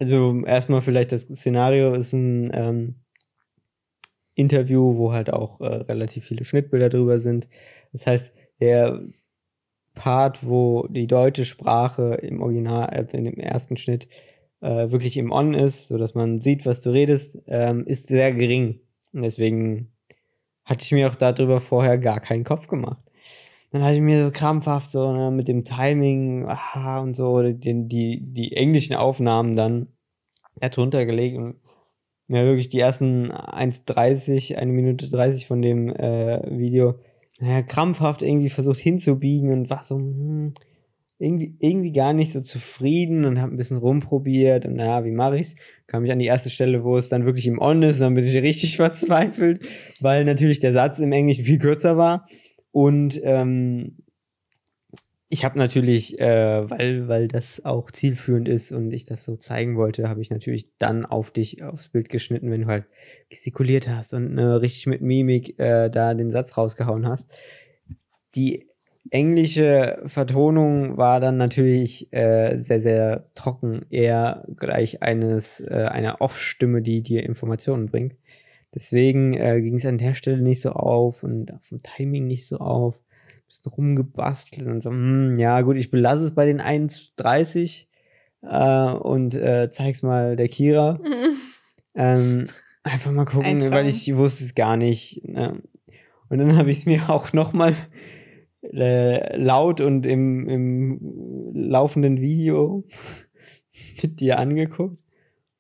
[0.01, 2.95] also erstmal vielleicht das Szenario ist ein ähm,
[4.39, 7.49] Interview, wo halt auch äh, relativ viele Schnittbilder drüber sind.
[7.93, 9.03] Das heißt, der
[9.95, 14.09] Part, wo die deutsche Sprache im Original, äh, in dem ersten Schnitt
[14.61, 18.81] äh, wirklich im On ist, sodass man sieht, was du redest, ähm, ist sehr gering.
[19.13, 19.93] Und deswegen
[20.65, 23.03] hatte ich mir auch darüber vorher gar keinen Kopf gemacht.
[23.71, 27.89] Dann hatte ich mir so krampfhaft so ne, mit dem Timing aha, und so die,
[27.89, 29.89] die, die englischen Aufnahmen dann
[30.61, 31.57] darunter gelegt und
[32.29, 36.95] mir wirklich die ersten 1,30, eine Minute 30 von dem äh, Video,
[37.41, 40.55] naja, krampfhaft irgendwie versucht hinzubiegen und war so, hm,
[41.19, 45.39] irgendwie, irgendwie gar nicht so zufrieden und habe ein bisschen rumprobiert und naja, wie mache
[45.39, 45.57] ich's?
[45.89, 48.25] Kam ich an die erste Stelle, wo es dann wirklich im On ist, dann bin
[48.25, 49.67] ich richtig verzweifelt,
[50.01, 52.27] weil natürlich der Satz im Englischen viel kürzer war
[52.71, 53.97] und ähm,
[55.31, 59.77] ich habe natürlich, äh, weil, weil das auch zielführend ist und ich das so zeigen
[59.77, 62.87] wollte, habe ich natürlich dann auf dich aufs Bild geschnitten, wenn du halt
[63.29, 67.39] gestikuliert hast und äh, richtig mit Mimik äh, da den Satz rausgehauen hast.
[68.37, 68.67] Die
[69.11, 76.81] englische Vertonung war dann natürlich äh, sehr, sehr trocken, eher gleich eines, äh, einer Off-Stimme,
[76.81, 78.17] die dir Informationen bringt.
[78.75, 82.59] Deswegen äh, ging es an der Stelle nicht so auf und dem Timing nicht so
[82.59, 83.03] auf
[83.49, 87.87] bisschen rumgebastelt und so, hm, ja gut, ich belasse es bei den 1,30
[88.43, 91.01] äh, und äh, zeig's mal der Kira.
[91.95, 92.47] ähm,
[92.83, 95.27] einfach mal gucken, weil ich wusste es gar nicht.
[95.27, 95.63] Ne?
[96.29, 97.75] Und dann habe ich es mir auch nochmal
[98.63, 102.85] äh, laut und im, im laufenden Video
[104.03, 104.99] mit dir angeguckt.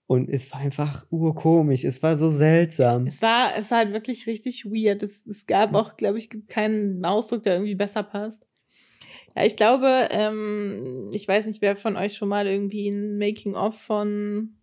[0.08, 1.84] Und es war einfach urkomisch.
[1.84, 3.06] Es war so seltsam.
[3.06, 5.02] Es war, es war halt wirklich richtig weird.
[5.02, 8.46] Es, es gab auch, glaube ich, keinen Ausdruck, der irgendwie besser passt.
[9.36, 13.78] Ja, ich glaube, ähm, ich weiß nicht, wer von euch schon mal irgendwie ein Making-of
[13.78, 14.54] von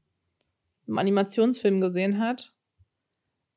[0.88, 2.56] einem Animationsfilm gesehen hat.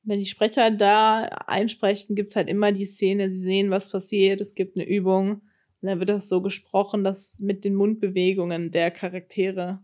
[0.03, 4.43] Wenn die Sprecher da einsprechen, gibt es halt immer die Szene, sie sehen, was passiert,
[4.43, 5.41] es gibt eine Übung.
[5.81, 9.81] Und dann wird das so gesprochen, dass mit den Mundbewegungen der Charaktere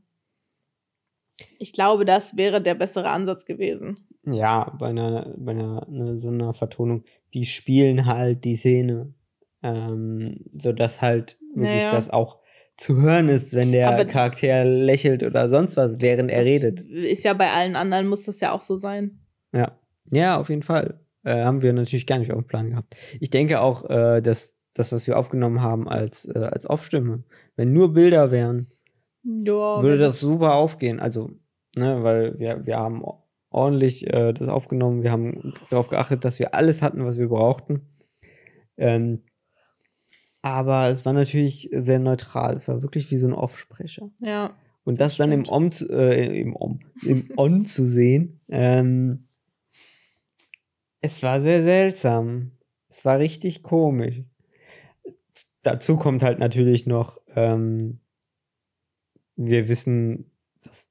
[1.58, 4.06] ich glaube, das wäre der bessere Ansatz gewesen.
[4.24, 9.12] Ja, bei einer, bei einer, einer so einer Vertonung, die spielen halt die Szene,
[9.62, 11.90] ähm, sodass halt wirklich naja.
[11.90, 12.38] das auch
[12.76, 16.80] zu hören ist, wenn der Aber Charakter lächelt oder sonst was, während er redet.
[16.80, 19.20] Ist ja bei allen anderen, muss das ja auch so sein.
[19.52, 19.78] Ja,
[20.10, 21.00] ja, auf jeden Fall.
[21.22, 22.96] Äh, haben wir natürlich gar nicht auf dem Plan gehabt.
[23.20, 27.22] Ich denke auch, äh, dass das, was wir aufgenommen haben als, äh, als Off-Stimme,
[27.56, 28.68] wenn nur Bilder wären,
[29.24, 31.00] ja, würde das super aufgehen.
[31.00, 31.30] Also,
[31.76, 33.02] ne, weil wir, wir haben
[33.50, 37.82] ordentlich äh, das aufgenommen, wir haben darauf geachtet, dass wir alles hatten, was wir brauchten.
[38.76, 39.22] Ähm,
[40.42, 42.54] aber es war natürlich sehr neutral.
[42.56, 44.10] Es war wirklich wie so ein Offsprecher.
[44.20, 44.54] Ja.
[44.84, 49.26] Und das, dann im Om, äh, im Om, im On zu sehen, ähm,
[51.00, 52.52] es war sehr seltsam.
[52.90, 54.22] Es war richtig komisch.
[55.62, 58.00] Dazu kommt halt natürlich noch, ähm,
[59.36, 60.30] wir wissen,
[60.62, 60.88] dass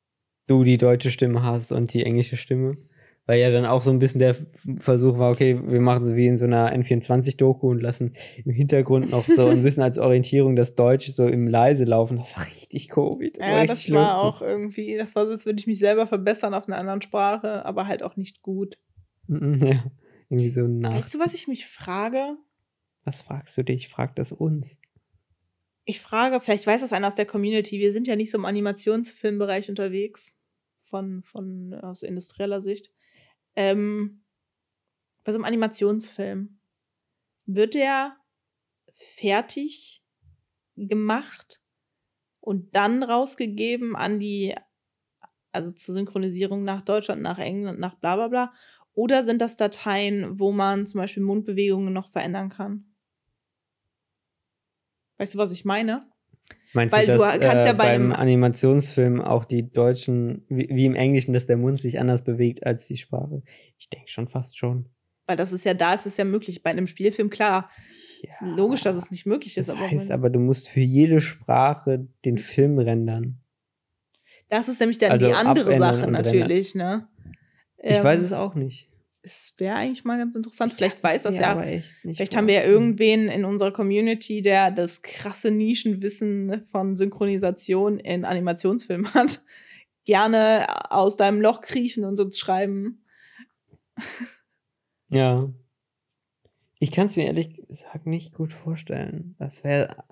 [0.47, 2.77] du die deutsche Stimme hast und die englische Stimme.
[3.25, 4.35] Weil ja dann auch so ein bisschen der
[4.75, 9.11] Versuch war, okay, wir machen so wie in so einer N24-Doku und lassen im Hintergrund
[9.11, 12.17] noch so ein bisschen als Orientierung das Deutsche so im Leise laufen.
[12.17, 12.89] Das war richtig.
[12.89, 12.97] Das
[13.39, 14.19] ja, war das war lustig.
[14.19, 17.65] auch irgendwie, das war so, als würde ich mich selber verbessern auf einer anderen Sprache,
[17.65, 18.77] aber halt auch nicht gut.
[19.29, 19.85] Ja,
[20.29, 20.93] irgendwie so nach.
[20.93, 22.35] Weißt du, was ich mich frage?
[23.05, 23.87] Was fragst du dich?
[23.87, 24.79] Frag das uns
[25.85, 28.45] ich frage, vielleicht weiß das einer aus der Community, wir sind ja nicht so im
[28.45, 30.37] Animationsfilmbereich unterwegs,
[30.93, 32.91] von, von aus industrieller Sicht.
[33.55, 34.23] Ähm,
[35.23, 36.59] bei so einem Animationsfilm,
[37.45, 38.15] wird der
[38.93, 40.03] fertig
[40.75, 41.61] gemacht
[42.39, 44.55] und dann rausgegeben an die,
[45.51, 48.53] also zur Synchronisierung nach Deutschland, nach England, nach bla bla bla?
[48.93, 52.92] Oder sind das Dateien, wo man zum Beispiel Mundbewegungen noch verändern kann?
[55.23, 56.01] Weißt du, was ich meine?
[56.73, 60.67] Meinst Weil du, dass, du kannst äh, ja bei beim Animationsfilm auch die Deutschen, wie,
[60.69, 63.41] wie, im Englischen, dass der Mund sich anders bewegt als die Sprache?
[63.77, 64.89] Ich denke schon fast schon.
[65.25, 66.61] Weil das ist ja, da ist es ja möglich.
[66.61, 67.69] Bei einem Spielfilm, klar,
[68.21, 69.69] ja, ist logisch, dass es nicht möglich ist.
[69.69, 73.39] Das aber heißt aber, du musst für jede Sprache den Film rendern.
[74.49, 77.07] Das ist nämlich dann also die andere Sache natürlich, ne?
[77.77, 78.89] Ich ähm, weiß es auch nicht
[79.23, 80.73] es wäre eigentlich mal ganz interessant.
[80.73, 81.61] Vielleicht weiß das ja.
[82.03, 88.25] Vielleicht haben wir ja irgendwen in unserer Community, der das krasse Nischenwissen von Synchronisation in
[88.25, 89.39] Animationsfilmen hat.
[90.05, 93.05] Gerne aus deinem Loch kriechen und uns schreiben.
[95.07, 95.49] Ja.
[96.79, 99.35] Ich kann es mir ehrlich gesagt nicht gut vorstellen.
[99.39, 100.03] Das wäre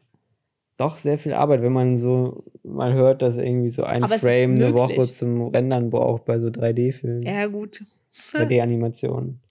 [0.78, 4.56] doch sehr viel Arbeit, wenn man so mal hört, dass irgendwie so ein Aber Frame
[4.56, 7.24] eine Woche zum Rendern braucht bei so 3D-Filmen.
[7.24, 7.84] Ja, gut.
[8.32, 9.42] 3D-Animationen.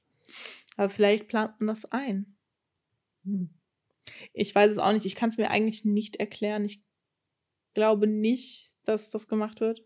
[0.76, 2.36] Aber vielleicht plant man das ein.
[3.24, 3.50] Hm.
[4.32, 5.06] Ich weiß es auch nicht.
[5.06, 6.64] Ich kann es mir eigentlich nicht erklären.
[6.64, 6.82] Ich
[7.74, 9.84] glaube nicht, dass das gemacht wird.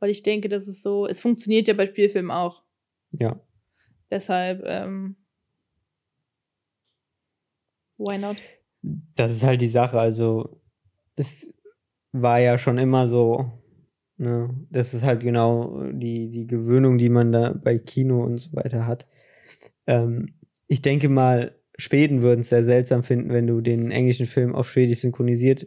[0.00, 1.06] Weil ich denke, das ist so.
[1.06, 2.64] Es funktioniert ja bei Spielfilmen auch.
[3.12, 3.40] Ja.
[4.10, 5.16] Deshalb, ähm,
[7.96, 8.36] Why not?
[8.82, 9.98] Das ist halt die Sache.
[9.98, 10.60] Also,
[11.16, 11.48] das
[12.12, 13.50] war ja schon immer so.
[14.16, 14.50] Ne?
[14.70, 18.86] Das ist halt genau die, die Gewöhnung, die man da bei Kino und so weiter
[18.86, 19.06] hat.
[19.86, 20.34] Ähm,
[20.66, 24.70] ich denke mal, Schweden würden es sehr seltsam finden, wenn du den englischen Film auf
[24.70, 25.66] Schwedisch synchronisiert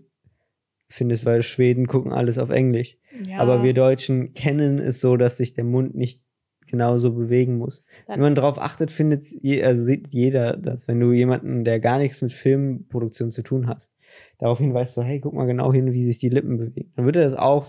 [0.90, 2.98] findest, weil Schweden gucken alles auf Englisch.
[3.28, 3.40] Ja.
[3.40, 6.22] Aber wir Deutschen kennen es so, dass sich der Mund nicht
[6.68, 7.84] genauso bewegen muss.
[8.08, 10.88] Dann- Wenn man darauf achtet, findet je, also sieht jeder das.
[10.88, 13.96] Wenn du jemanden, der gar nichts mit Filmproduktion zu tun hast,
[14.38, 16.92] darauf hinweist so, hey, guck mal genau hin, wie sich die Lippen bewegen.
[16.96, 17.66] Dann wird er das auch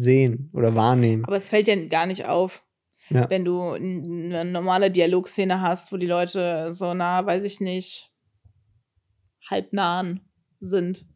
[0.00, 1.24] sehen oder wahrnehmen.
[1.24, 2.62] Aber es fällt dir gar nicht auf.
[3.08, 3.30] Ja.
[3.30, 8.10] Wenn du eine normale Dialogszene hast, wo die Leute so nah, weiß ich nicht,
[9.48, 10.20] halb nahen
[10.60, 11.06] sind.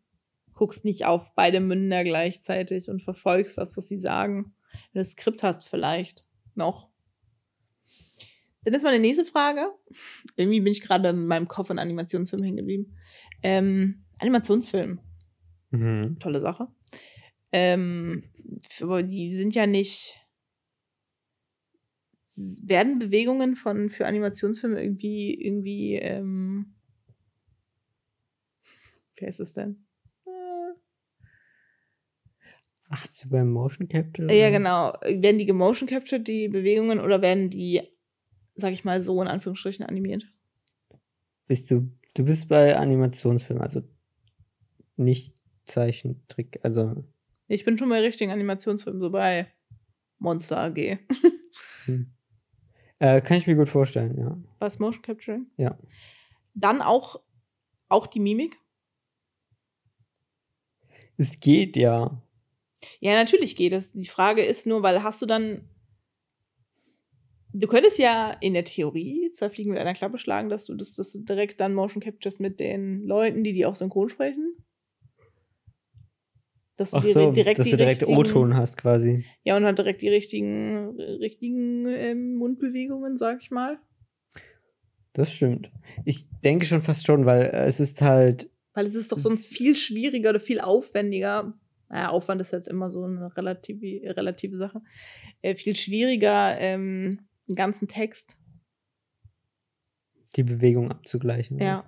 [0.54, 4.54] Guckst nicht auf beide Münder gleichzeitig und verfolgst das, was sie sagen.
[4.72, 6.90] Wenn du das Skript hast, vielleicht noch.
[8.64, 9.72] Dann ist meine nächste Frage.
[10.36, 12.96] Irgendwie bin ich gerade in meinem Kopf an Animationsfilm hängen geblieben.
[13.42, 15.00] Ähm, Animationsfilm
[15.70, 16.18] Mhm.
[16.18, 16.68] tolle Sache.
[17.52, 18.24] Ähm,
[18.80, 20.16] aber die sind ja nicht.
[22.36, 26.74] Werden Bewegungen von für Animationsfilme irgendwie, irgendwie, ähm,
[29.16, 29.84] wie heißt es denn?
[30.24, 30.30] Äh,
[32.88, 34.32] Ach, so beim Motion Capture?
[34.32, 34.92] ja, genau.
[35.02, 37.82] Werden die gemotion captured, die Bewegungen, oder werden die,
[38.54, 40.24] sag ich mal, so in Anführungsstrichen animiert?
[41.46, 43.82] Bist du, du bist bei Animationsfilmen, also
[44.96, 45.34] nicht
[45.66, 47.04] Zeichentrick, also
[47.50, 49.52] Ich bin schon bei richtigen Animationsfilmen, so bei
[50.20, 50.98] Monster AG.
[51.86, 52.12] hm.
[53.00, 54.38] äh, kann ich mir gut vorstellen, ja.
[54.60, 55.46] Was Motion Capturing?
[55.56, 55.76] Ja.
[56.54, 57.20] Dann auch,
[57.88, 58.56] auch die Mimik.
[61.16, 62.22] Es geht ja.
[63.00, 63.90] Ja, natürlich geht es.
[63.90, 65.68] Die Frage ist nur, weil hast du dann.
[67.52, 70.94] Du könntest ja in der Theorie zwei Fliegen mit einer Klappe schlagen, dass du das,
[70.94, 74.54] dass du direkt dann Motion Captures mit den Leuten, die die auch synchron sprechen.
[76.80, 79.26] Dass du dir so, direkt dass die du direkt O-Ton hast quasi.
[79.44, 83.78] Ja, und halt direkt die richtigen, richtigen ähm, Mundbewegungen, sag ich mal.
[85.12, 85.70] Das stimmt.
[86.06, 89.54] Ich denke schon fast schon, weil äh, es ist halt, Weil es ist doch sonst
[89.54, 91.52] viel schwieriger oder viel aufwendiger.
[91.90, 94.80] Naja, Aufwand ist halt immer so eine relative, relative Sache.
[95.42, 98.38] Äh, viel schwieriger, ähm, einen ganzen Text.
[100.36, 101.58] Die Bewegung abzugleichen.
[101.58, 101.84] Ja.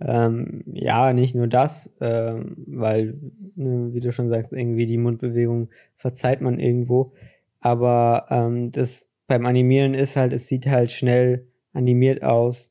[0.00, 3.18] Ähm, ja, nicht nur das, ähm, weil,
[3.54, 7.12] ne, wie du schon sagst, irgendwie die Mundbewegung verzeiht man irgendwo.
[7.60, 12.70] Aber ähm, das beim Animieren ist halt, es sieht halt schnell animiert aus.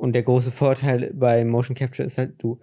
[0.00, 2.60] Und der große Vorteil bei Motion Capture ist halt, du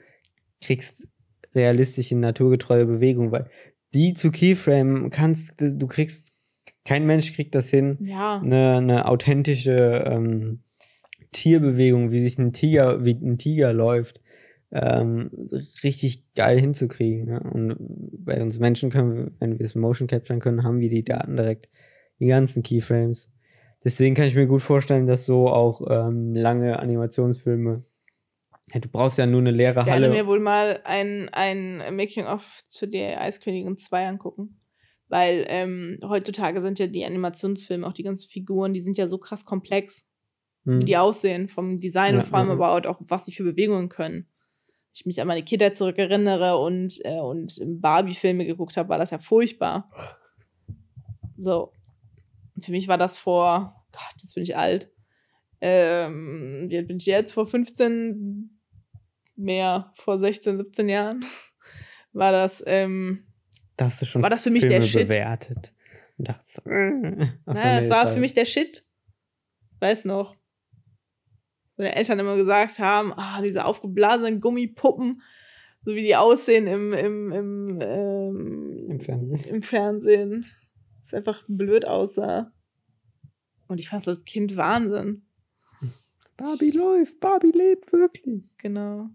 [0.62, 1.08] kriegst
[1.56, 3.50] realistische, naturgetreue Bewegung, weil
[3.94, 6.32] die zu Keyframe kannst, du kriegst,
[6.86, 8.40] kein Mensch kriegt das hin, Ja.
[8.40, 10.62] eine, eine authentische ähm,
[11.34, 14.22] Tierbewegung, wie sich ein Tiger, wie ein Tiger läuft,
[14.72, 15.30] ähm,
[15.84, 17.26] richtig geil hinzukriegen.
[17.26, 17.40] Ne?
[17.42, 17.76] Und
[18.26, 21.36] bei uns Menschen können wir, wenn wir es Motion capturen können, haben wir die Daten
[21.36, 21.70] direkt,
[22.20, 23.30] die ganzen Keyframes.
[23.84, 27.84] Deswegen kann ich mir gut vorstellen, dass so auch ähm, lange Animationsfilme,
[28.74, 30.10] ja, du brauchst ja nur eine leere Ich werde Halle.
[30.10, 34.60] mir wohl mal ein, ein Making-of zu der Eiskönigin 2 angucken.
[35.10, 39.20] Weil ähm, heutzutage sind ja die Animationsfilme, auch die ganzen Figuren, die sind ja so
[39.20, 40.10] krass komplex,
[40.66, 40.80] Hm.
[40.80, 43.44] wie die aussehen, vom Design Ja, und vor allem ja, aber auch, was die für
[43.44, 44.28] Bewegungen können.
[44.94, 49.18] Ich mich an meine Kindheit zurückerinnere und, äh, und Barbie-Filme geguckt habe, war das ja
[49.18, 49.92] furchtbar.
[51.38, 51.72] So.
[52.62, 54.90] Für mich war das vor, Gott, jetzt bin ich alt.
[55.60, 57.34] Ähm, wie alt bin ich jetzt?
[57.34, 58.60] Vor 15,
[59.36, 61.26] mehr, vor 16, 17 Jahren
[62.14, 63.26] war das, ähm,
[63.76, 65.08] da hast du schon war das für mich der Filme Shit?
[65.08, 65.74] bewertet.
[66.18, 68.86] Und dachtest so, äh, naja, es war das für mich der Shit.
[69.80, 70.36] Weiß noch.
[71.78, 75.22] Meine Eltern immer gesagt haben, ah, diese aufgeblasenen Gummipuppen,
[75.84, 79.56] so wie die aussehen im, im, im, ähm, Im Fernsehen.
[79.56, 80.46] im Fernsehen.
[81.02, 82.52] Das einfach blöd aussah.
[83.68, 85.26] Und ich fand es als Kind Wahnsinn.
[86.38, 88.44] Barbie läuft, Barbie lebt wirklich.
[88.58, 89.10] Genau.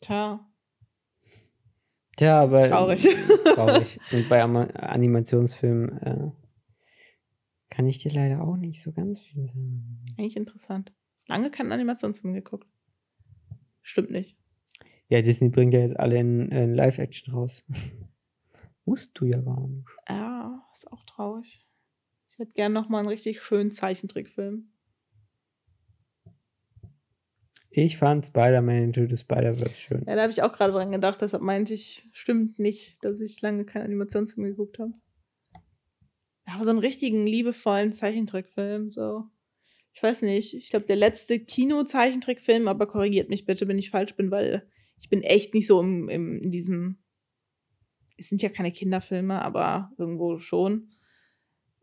[0.00, 0.46] Tja,
[2.16, 2.68] Tja, aber.
[2.68, 3.06] Traurig.
[3.54, 4.00] traurig.
[4.10, 6.30] Und bei Animationsfilmen äh,
[7.76, 9.98] kann ich dir leider auch nicht so ganz viel sagen.
[10.16, 10.94] eigentlich interessant.
[11.26, 12.66] Lange keinen Animationsfilm geguckt.
[13.82, 14.34] Stimmt nicht.
[15.08, 17.64] Ja, Disney bringt ja jetzt alle in, in Live-Action raus.
[18.86, 19.86] Musst du ja gar nicht.
[20.08, 21.66] Ja, ist auch traurig.
[22.30, 24.70] Ich hätte gern noch mal einen richtig schönen Zeichentrickfilm.
[27.68, 30.04] Ich fand Spider-Man Into the Spider-Verse schön.
[30.06, 33.42] Ja, da habe ich auch gerade dran gedacht, deshalb meinte ich, stimmt nicht, dass ich
[33.42, 34.94] lange keinen Animationsfilm geguckt habe.
[36.46, 39.24] Aber so einen richtigen, liebevollen Zeichentrickfilm, so.
[39.92, 44.14] ich weiß nicht, ich glaube, der letzte Kino-Zeichentrickfilm, aber korrigiert mich bitte, wenn ich falsch
[44.14, 44.68] bin, weil
[44.98, 47.02] ich bin echt nicht so im, im, in diesem.
[48.16, 50.94] Es sind ja keine Kinderfilme, aber irgendwo schon.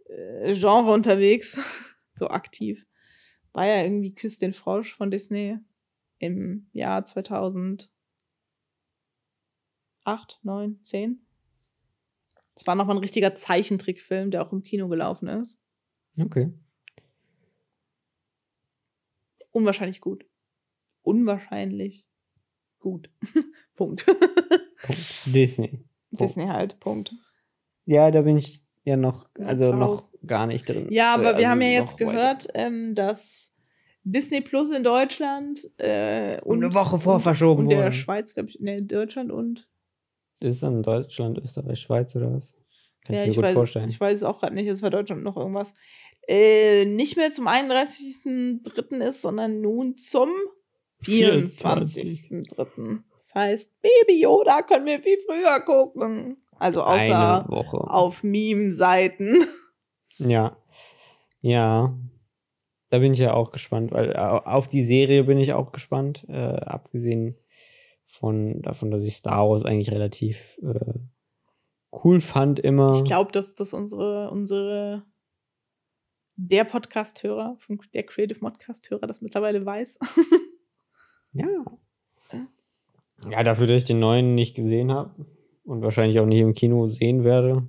[0.07, 1.59] Äh, Genre unterwegs,
[2.15, 2.87] so aktiv.
[3.51, 5.59] War ja irgendwie Küss den Frosch von Disney
[6.17, 7.89] im Jahr 2008,
[10.41, 11.22] 9, 10.
[12.55, 15.57] Es war nochmal ein richtiger Zeichentrickfilm, der auch im Kino gelaufen ist.
[16.19, 16.51] Okay.
[19.51, 20.25] Unwahrscheinlich gut.
[21.03, 22.07] Unwahrscheinlich
[22.79, 23.09] gut.
[23.75, 24.05] Punkt.
[24.05, 25.21] Punkt.
[25.25, 25.85] Disney.
[26.11, 27.13] Disney halt, Punkt.
[27.85, 30.11] Ja, da bin ich ja noch, Ja, also raus.
[30.13, 30.87] noch gar nicht drin.
[30.91, 33.53] Ja, aber Äh, wir haben also ja jetzt gehört, ähm, dass
[34.03, 37.91] Disney Plus in Deutschland äh, Um und eine Woche vor verschoben und der wurde.
[37.93, 39.67] Schweiz, glaube ich, ne, Deutschland und
[40.43, 42.55] Ist dann Deutschland, Österreich, Schweiz oder was?
[43.05, 43.89] Kann ja, ich mir ich gut weiß, vorstellen.
[43.89, 45.73] ich weiß es auch gerade nicht, es war Deutschland noch irgendwas.
[46.27, 49.01] Äh, nicht mehr zum 31.03.
[49.01, 50.29] ist, sondern nun zum
[51.03, 52.99] 24.03.
[53.17, 56.37] Das heißt, Baby Yoda können wir viel früher gucken.
[56.59, 59.45] Also außer auf Meme-Seiten.
[60.19, 60.55] Ja.
[61.41, 61.97] Ja.
[62.91, 66.23] Da bin ich ja auch gespannt, weil au- auf die Serie bin ich auch gespannt.
[66.29, 67.35] Äh, abgesehen
[68.13, 70.99] von davon, dass ich Star Wars eigentlich relativ äh,
[72.03, 72.97] cool fand immer.
[72.97, 75.03] Ich glaube, dass das unsere, unsere
[76.35, 77.57] der Podcast-Hörer,
[77.93, 79.99] der Creative Podcast-Hörer das mittlerweile weiß.
[81.35, 81.47] Ja.
[83.27, 85.25] Ja, dafür, dass ich den neuen nicht gesehen habe
[85.63, 87.67] und wahrscheinlich auch nicht im Kino sehen werde,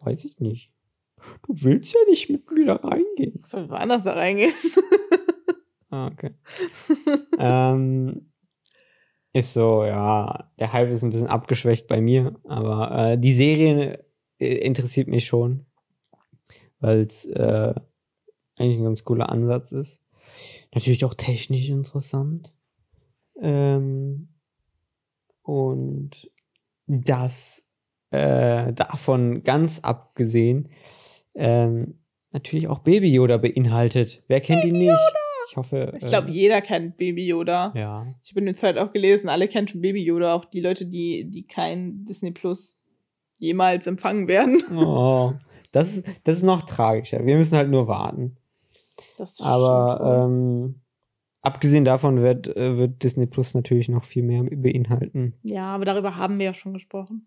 [0.00, 0.72] weiß ich nicht.
[1.46, 3.42] Du willst ja nicht mit mir da reingehen.
[3.46, 4.54] Sollen wir anders da reingehen?
[5.90, 6.34] Ah, okay.
[7.38, 8.30] ähm,
[9.38, 14.04] ist so, ja, der Hype ist ein bisschen abgeschwächt bei mir, aber äh, die Serie
[14.38, 15.64] äh, interessiert mich schon,
[16.80, 17.74] weil es äh,
[18.56, 20.02] eigentlich ein ganz cooler Ansatz ist.
[20.74, 22.52] Natürlich auch technisch interessant.
[23.40, 24.28] Ähm,
[25.42, 26.30] und
[26.86, 27.66] das
[28.10, 30.70] äh, davon ganz abgesehen
[31.34, 32.00] ähm,
[32.32, 34.24] natürlich auch Baby Yoda beinhaltet.
[34.26, 35.27] Wer kennt ihn nicht?
[35.50, 35.92] Ich hoffe.
[35.98, 37.72] Ich glaube, äh, jeder kennt Baby Yoda.
[37.74, 38.06] ja.
[38.22, 40.86] Ich habe in der Zeit auch gelesen, alle kennen schon Baby Yoda, auch die Leute,
[40.86, 42.76] die, die kein Disney Plus
[43.38, 44.62] jemals empfangen werden.
[44.76, 45.32] Oh,
[45.72, 47.24] das ist, das ist noch tragischer.
[47.24, 48.36] Wir müssen halt nur warten.
[49.16, 49.48] Das stimmt.
[49.48, 50.80] Aber ähm,
[51.40, 55.34] abgesehen davon wird, äh, wird Disney Plus natürlich noch viel mehr beinhalten.
[55.42, 57.26] ja, aber darüber haben wir ja schon gesprochen.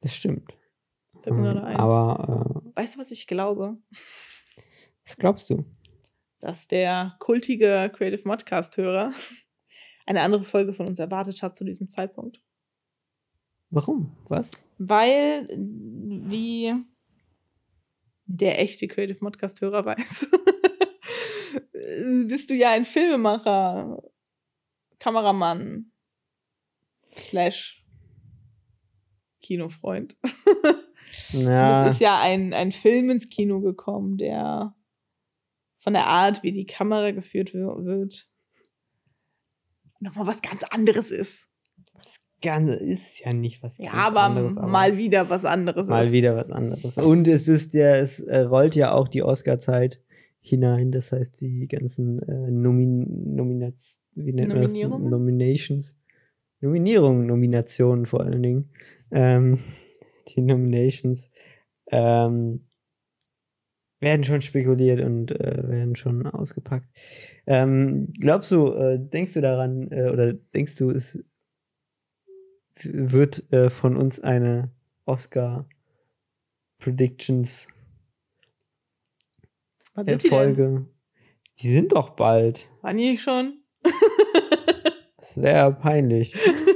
[0.00, 0.52] Das stimmt.
[1.24, 3.76] Ähm, aber äh, Weißt du, was ich glaube?
[5.04, 5.64] was glaubst du?
[6.40, 9.12] Dass der kultige Creative Modcast-Hörer
[10.06, 12.40] eine andere Folge von uns erwartet hat zu diesem Zeitpunkt.
[13.70, 14.16] Warum?
[14.28, 14.50] Was?
[14.78, 16.74] Weil, wie
[18.26, 20.30] der echte Creative Modcast-Hörer weiß,
[22.28, 24.02] bist du ja ein Filmemacher,
[24.98, 25.92] Kameramann,
[27.12, 27.84] slash
[29.40, 30.16] Kinofreund.
[31.32, 34.74] Ja, Und es ist ja ein, ein Film ins Kino gekommen, der
[35.86, 38.28] von der Art, wie die Kamera geführt wir- wird,
[40.00, 41.46] nochmal was ganz anderes ist.
[41.94, 46.06] das Ganze ist ja nicht was Ja, ganz aber, anderes, mal wieder was anderes mal
[46.06, 46.12] ist.
[46.12, 46.96] wieder was anderes.
[46.98, 50.02] Und es ist ja, es äh, rollt ja auch die Oscar-Zeit
[50.40, 50.90] hinein.
[50.90, 54.72] Das heißt, die ganzen äh, Nomin Nominaz wie nennt man das?
[54.72, 55.10] Nominierungen?
[55.10, 55.96] Nominations.
[56.60, 58.70] Nominierungen, Nominationen vor allen Dingen.
[59.12, 59.58] Ähm,
[60.34, 61.30] die Nominations
[61.92, 62.66] ähm,
[64.00, 66.86] werden schon spekuliert und äh, werden schon ausgepackt.
[67.46, 71.18] Ähm, glaubst du, äh, denkst du daran, äh, oder denkst du, es
[72.82, 74.70] wird äh, von uns eine
[75.06, 75.66] Oscar
[76.78, 77.68] Predictions
[79.94, 80.28] Was sind die?
[80.28, 80.86] Folge?
[81.60, 82.68] Die sind doch bald.
[82.82, 83.62] Waren die schon?
[85.16, 86.34] Das wäre peinlich.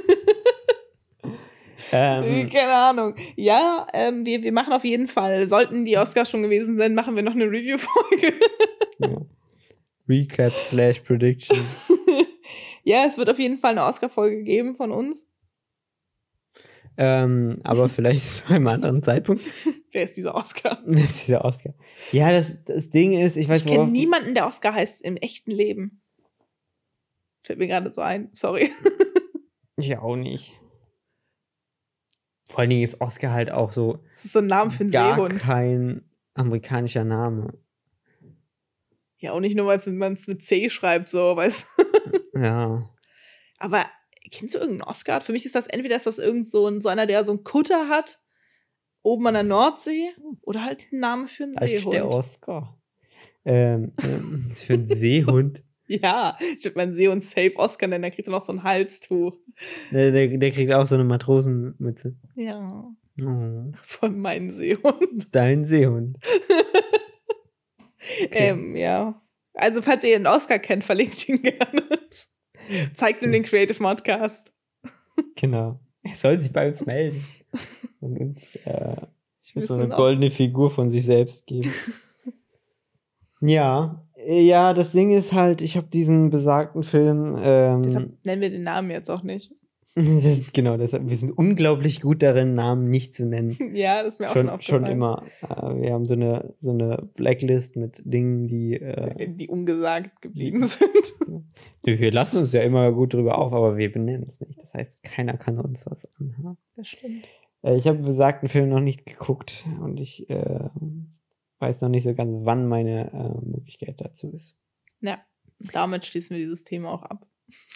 [1.92, 3.14] ähm, Keine Ahnung.
[3.36, 7.16] Ja, ähm, wir, wir machen auf jeden Fall, sollten die Oscars schon gewesen sein, machen
[7.16, 8.34] wir noch eine Review-Folge.
[8.98, 9.20] ja.
[10.08, 11.58] Recap slash Prediction.
[12.82, 15.28] ja, es wird auf jeden Fall eine Oscar-Folge geben von uns.
[16.96, 19.44] ähm, aber vielleicht zu einem anderen Zeitpunkt.
[19.92, 20.82] Wer ist dieser Oscar?
[20.84, 21.74] Wer ist dieser Oscar?
[22.12, 25.52] Ja, das, das Ding ist, ich weiß Ich kenne niemanden, der Oscar heißt im echten
[25.52, 26.02] Leben.
[27.42, 28.30] Fällt mir gerade so ein.
[28.32, 28.70] Sorry.
[29.76, 30.52] Ich auch nicht.
[32.50, 34.90] Vor allen Dingen ist Oscar halt auch so Das ist so ein Name für einen
[34.90, 35.38] gar Seehund.
[35.38, 36.02] kein
[36.34, 37.54] amerikanischer Name.
[39.18, 41.84] Ja, auch nicht nur, weil man es mit C schreibt, so, weißt du.
[42.40, 42.88] Ja.
[43.58, 43.84] Aber
[44.30, 45.20] kennst du irgendeinen Oscar?
[45.20, 47.44] Für mich ist das entweder ist das irgend so, ein, so einer, der so einen
[47.44, 48.20] Kutter hat,
[49.02, 50.10] oben an der Nordsee,
[50.42, 52.14] oder halt ein Name für einen Da ist der Seehund.
[52.14, 52.80] Oscar.
[53.44, 55.62] Ähm, ähm, das ist für einen Seehund.
[55.92, 59.36] Ja, ich würde meinen Seehund safe Oscar nennen, der kriegt dann auch so ein Halstuch.
[59.90, 62.14] Der, der, der kriegt auch so eine Matrosenmütze.
[62.36, 62.88] Ja,
[63.22, 65.28] Oh, von meinem Seehund.
[65.32, 66.18] dein Seehund.
[68.30, 69.22] Ähm, ja.
[69.52, 71.86] Also, falls ihr den Oscar kennt, verlinkt ihn gerne.
[72.94, 74.52] Zeigt ihm den Creative Modcast.
[75.36, 75.78] Genau.
[76.02, 77.24] Er soll sich bei uns melden.
[78.00, 78.96] Und uns äh,
[79.40, 81.72] so eine goldene Figur von sich selbst geben.
[83.42, 84.02] ja,
[84.38, 87.36] ja, das Ding ist halt, ich habe diesen besagten Film.
[87.42, 89.52] Ähm, Deshalb nennen wir den Namen jetzt auch nicht.
[90.52, 93.58] genau, deshalb, wir sind unglaublich gut darin, Namen nicht zu nennen.
[93.74, 94.92] Ja, das ist mir auch Schon, schon schon aufgefallen.
[94.92, 95.24] immer.
[95.76, 98.74] Äh, wir haben so eine, so eine Blacklist mit Dingen, die.
[98.74, 101.44] Äh, Die ungesagt geblieben sind.
[101.82, 104.58] wir lassen uns ja immer gut drüber auf, aber wir benennen es nicht.
[104.60, 106.56] Das heißt, keiner kann uns was anhaben.
[106.76, 107.26] Das stimmt.
[107.62, 110.68] Äh, ich habe besagten Film noch nicht geguckt und ich äh,
[111.60, 114.56] weiß noch nicht so ganz, wann meine äh, Möglichkeit dazu ist.
[115.00, 115.18] Ja,
[115.72, 117.26] damit schließen wir dieses Thema auch ab.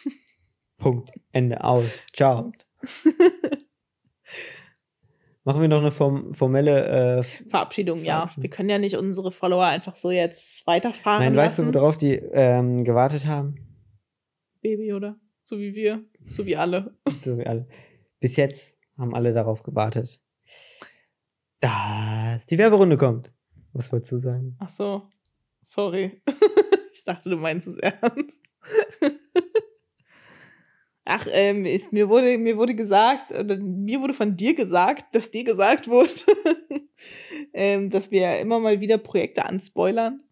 [0.77, 1.11] Punkt.
[1.31, 2.03] Ende aus.
[2.13, 2.51] Ciao.
[5.43, 7.19] Machen wir noch eine form formelle.
[7.19, 8.31] Äh, Verabschiedung, ja.
[8.35, 11.23] Wir können ja nicht unsere Follower einfach so jetzt weiterfahren.
[11.23, 11.75] nein, weißt du, lassen.
[11.75, 13.55] worauf die ähm, gewartet haben?
[14.61, 15.19] Baby, oder?
[15.43, 16.03] So wie wir.
[16.25, 16.97] So wie alle.
[17.21, 17.67] So wie alle.
[18.19, 20.19] Bis jetzt haben alle darauf gewartet,
[21.59, 23.31] dass die Werberunde kommt.
[23.75, 24.55] Was wolltest du sagen?
[24.59, 25.09] Ach so.
[25.65, 26.21] Sorry.
[26.93, 28.41] ich dachte, du meinst es ernst.
[31.03, 35.29] Ach, ähm, ist, mir, wurde, mir wurde gesagt, oder mir wurde von dir gesagt, dass
[35.29, 36.09] dir gesagt wurde,
[37.53, 40.23] ähm, dass wir immer mal wieder Projekte anspoilern,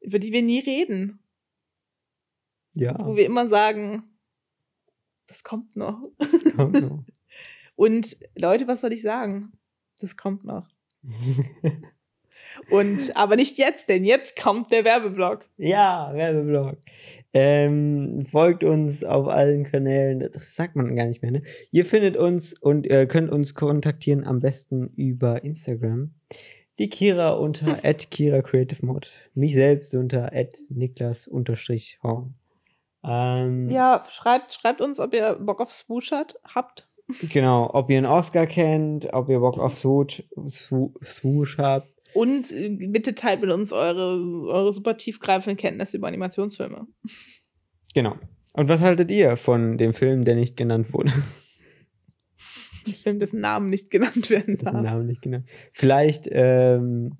[0.00, 1.20] über die wir nie reden.
[2.74, 4.18] Ja, Wo wir immer sagen,
[5.26, 6.10] das kommt noch.
[6.56, 7.04] kommt noch.
[7.76, 9.52] Und Leute, was soll ich sagen?
[10.00, 10.68] Das kommt noch.
[12.70, 15.44] Und aber nicht jetzt, denn jetzt kommt der Werbeblock.
[15.56, 16.76] Ja, Werbeblock.
[17.34, 20.20] Ähm, folgt uns auf allen Kanälen.
[20.32, 21.42] Das sagt man gar nicht mehr, ne?
[21.70, 26.12] Ihr findet uns und äh, könnt uns kontaktieren am besten über Instagram.
[26.78, 27.76] Die Kira unter
[28.10, 29.10] Kira Creative Mod.
[29.34, 30.30] Mich selbst unter
[30.68, 32.34] Niklas unterstrich Horn.
[33.04, 36.88] Ähm, Ja, schreibt, schreibt uns, ob ihr Bock auf Swoosh hat, habt.
[37.30, 41.91] Genau, ob ihr einen Oscar kennt, ob ihr Bock auf Swoosh, Swo- Swoosh habt.
[42.14, 46.86] Und äh, bitte teilt mit uns eure, eure super tiefgreifenden Kenntnisse über Animationsfilme.
[47.94, 48.16] Genau.
[48.52, 51.12] Und was haltet ihr von dem Film, der nicht genannt wurde?
[52.86, 54.82] Ein Film, dessen Namen nicht genannt werden Dessen darf.
[54.82, 55.46] Namen nicht genannt.
[55.72, 57.16] Vielleicht ähm,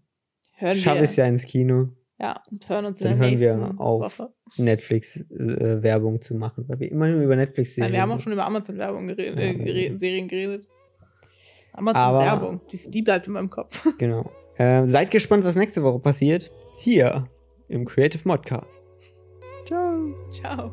[0.59, 1.88] schaffe ich es ja ins Kino.
[2.18, 4.22] Ja, und hören uns in Dann der hören wir auf.
[4.57, 7.82] Netflix-Werbung zu machen, weil wir immer nur über Netflix sehen.
[7.82, 10.68] Nein, wir haben auch schon über Amazon-Werbung geredet, Ja, äh, Serien geredet.
[11.72, 13.86] Amazon-Werbung, die, die bleibt in meinem Kopf.
[13.99, 14.30] Genau.
[14.59, 16.50] Ähm, seid gespannt, was nächste Woche passiert.
[16.78, 17.28] Hier
[17.68, 18.82] im Creative Modcast.
[19.64, 20.14] Ciao.
[20.30, 20.72] Ciao.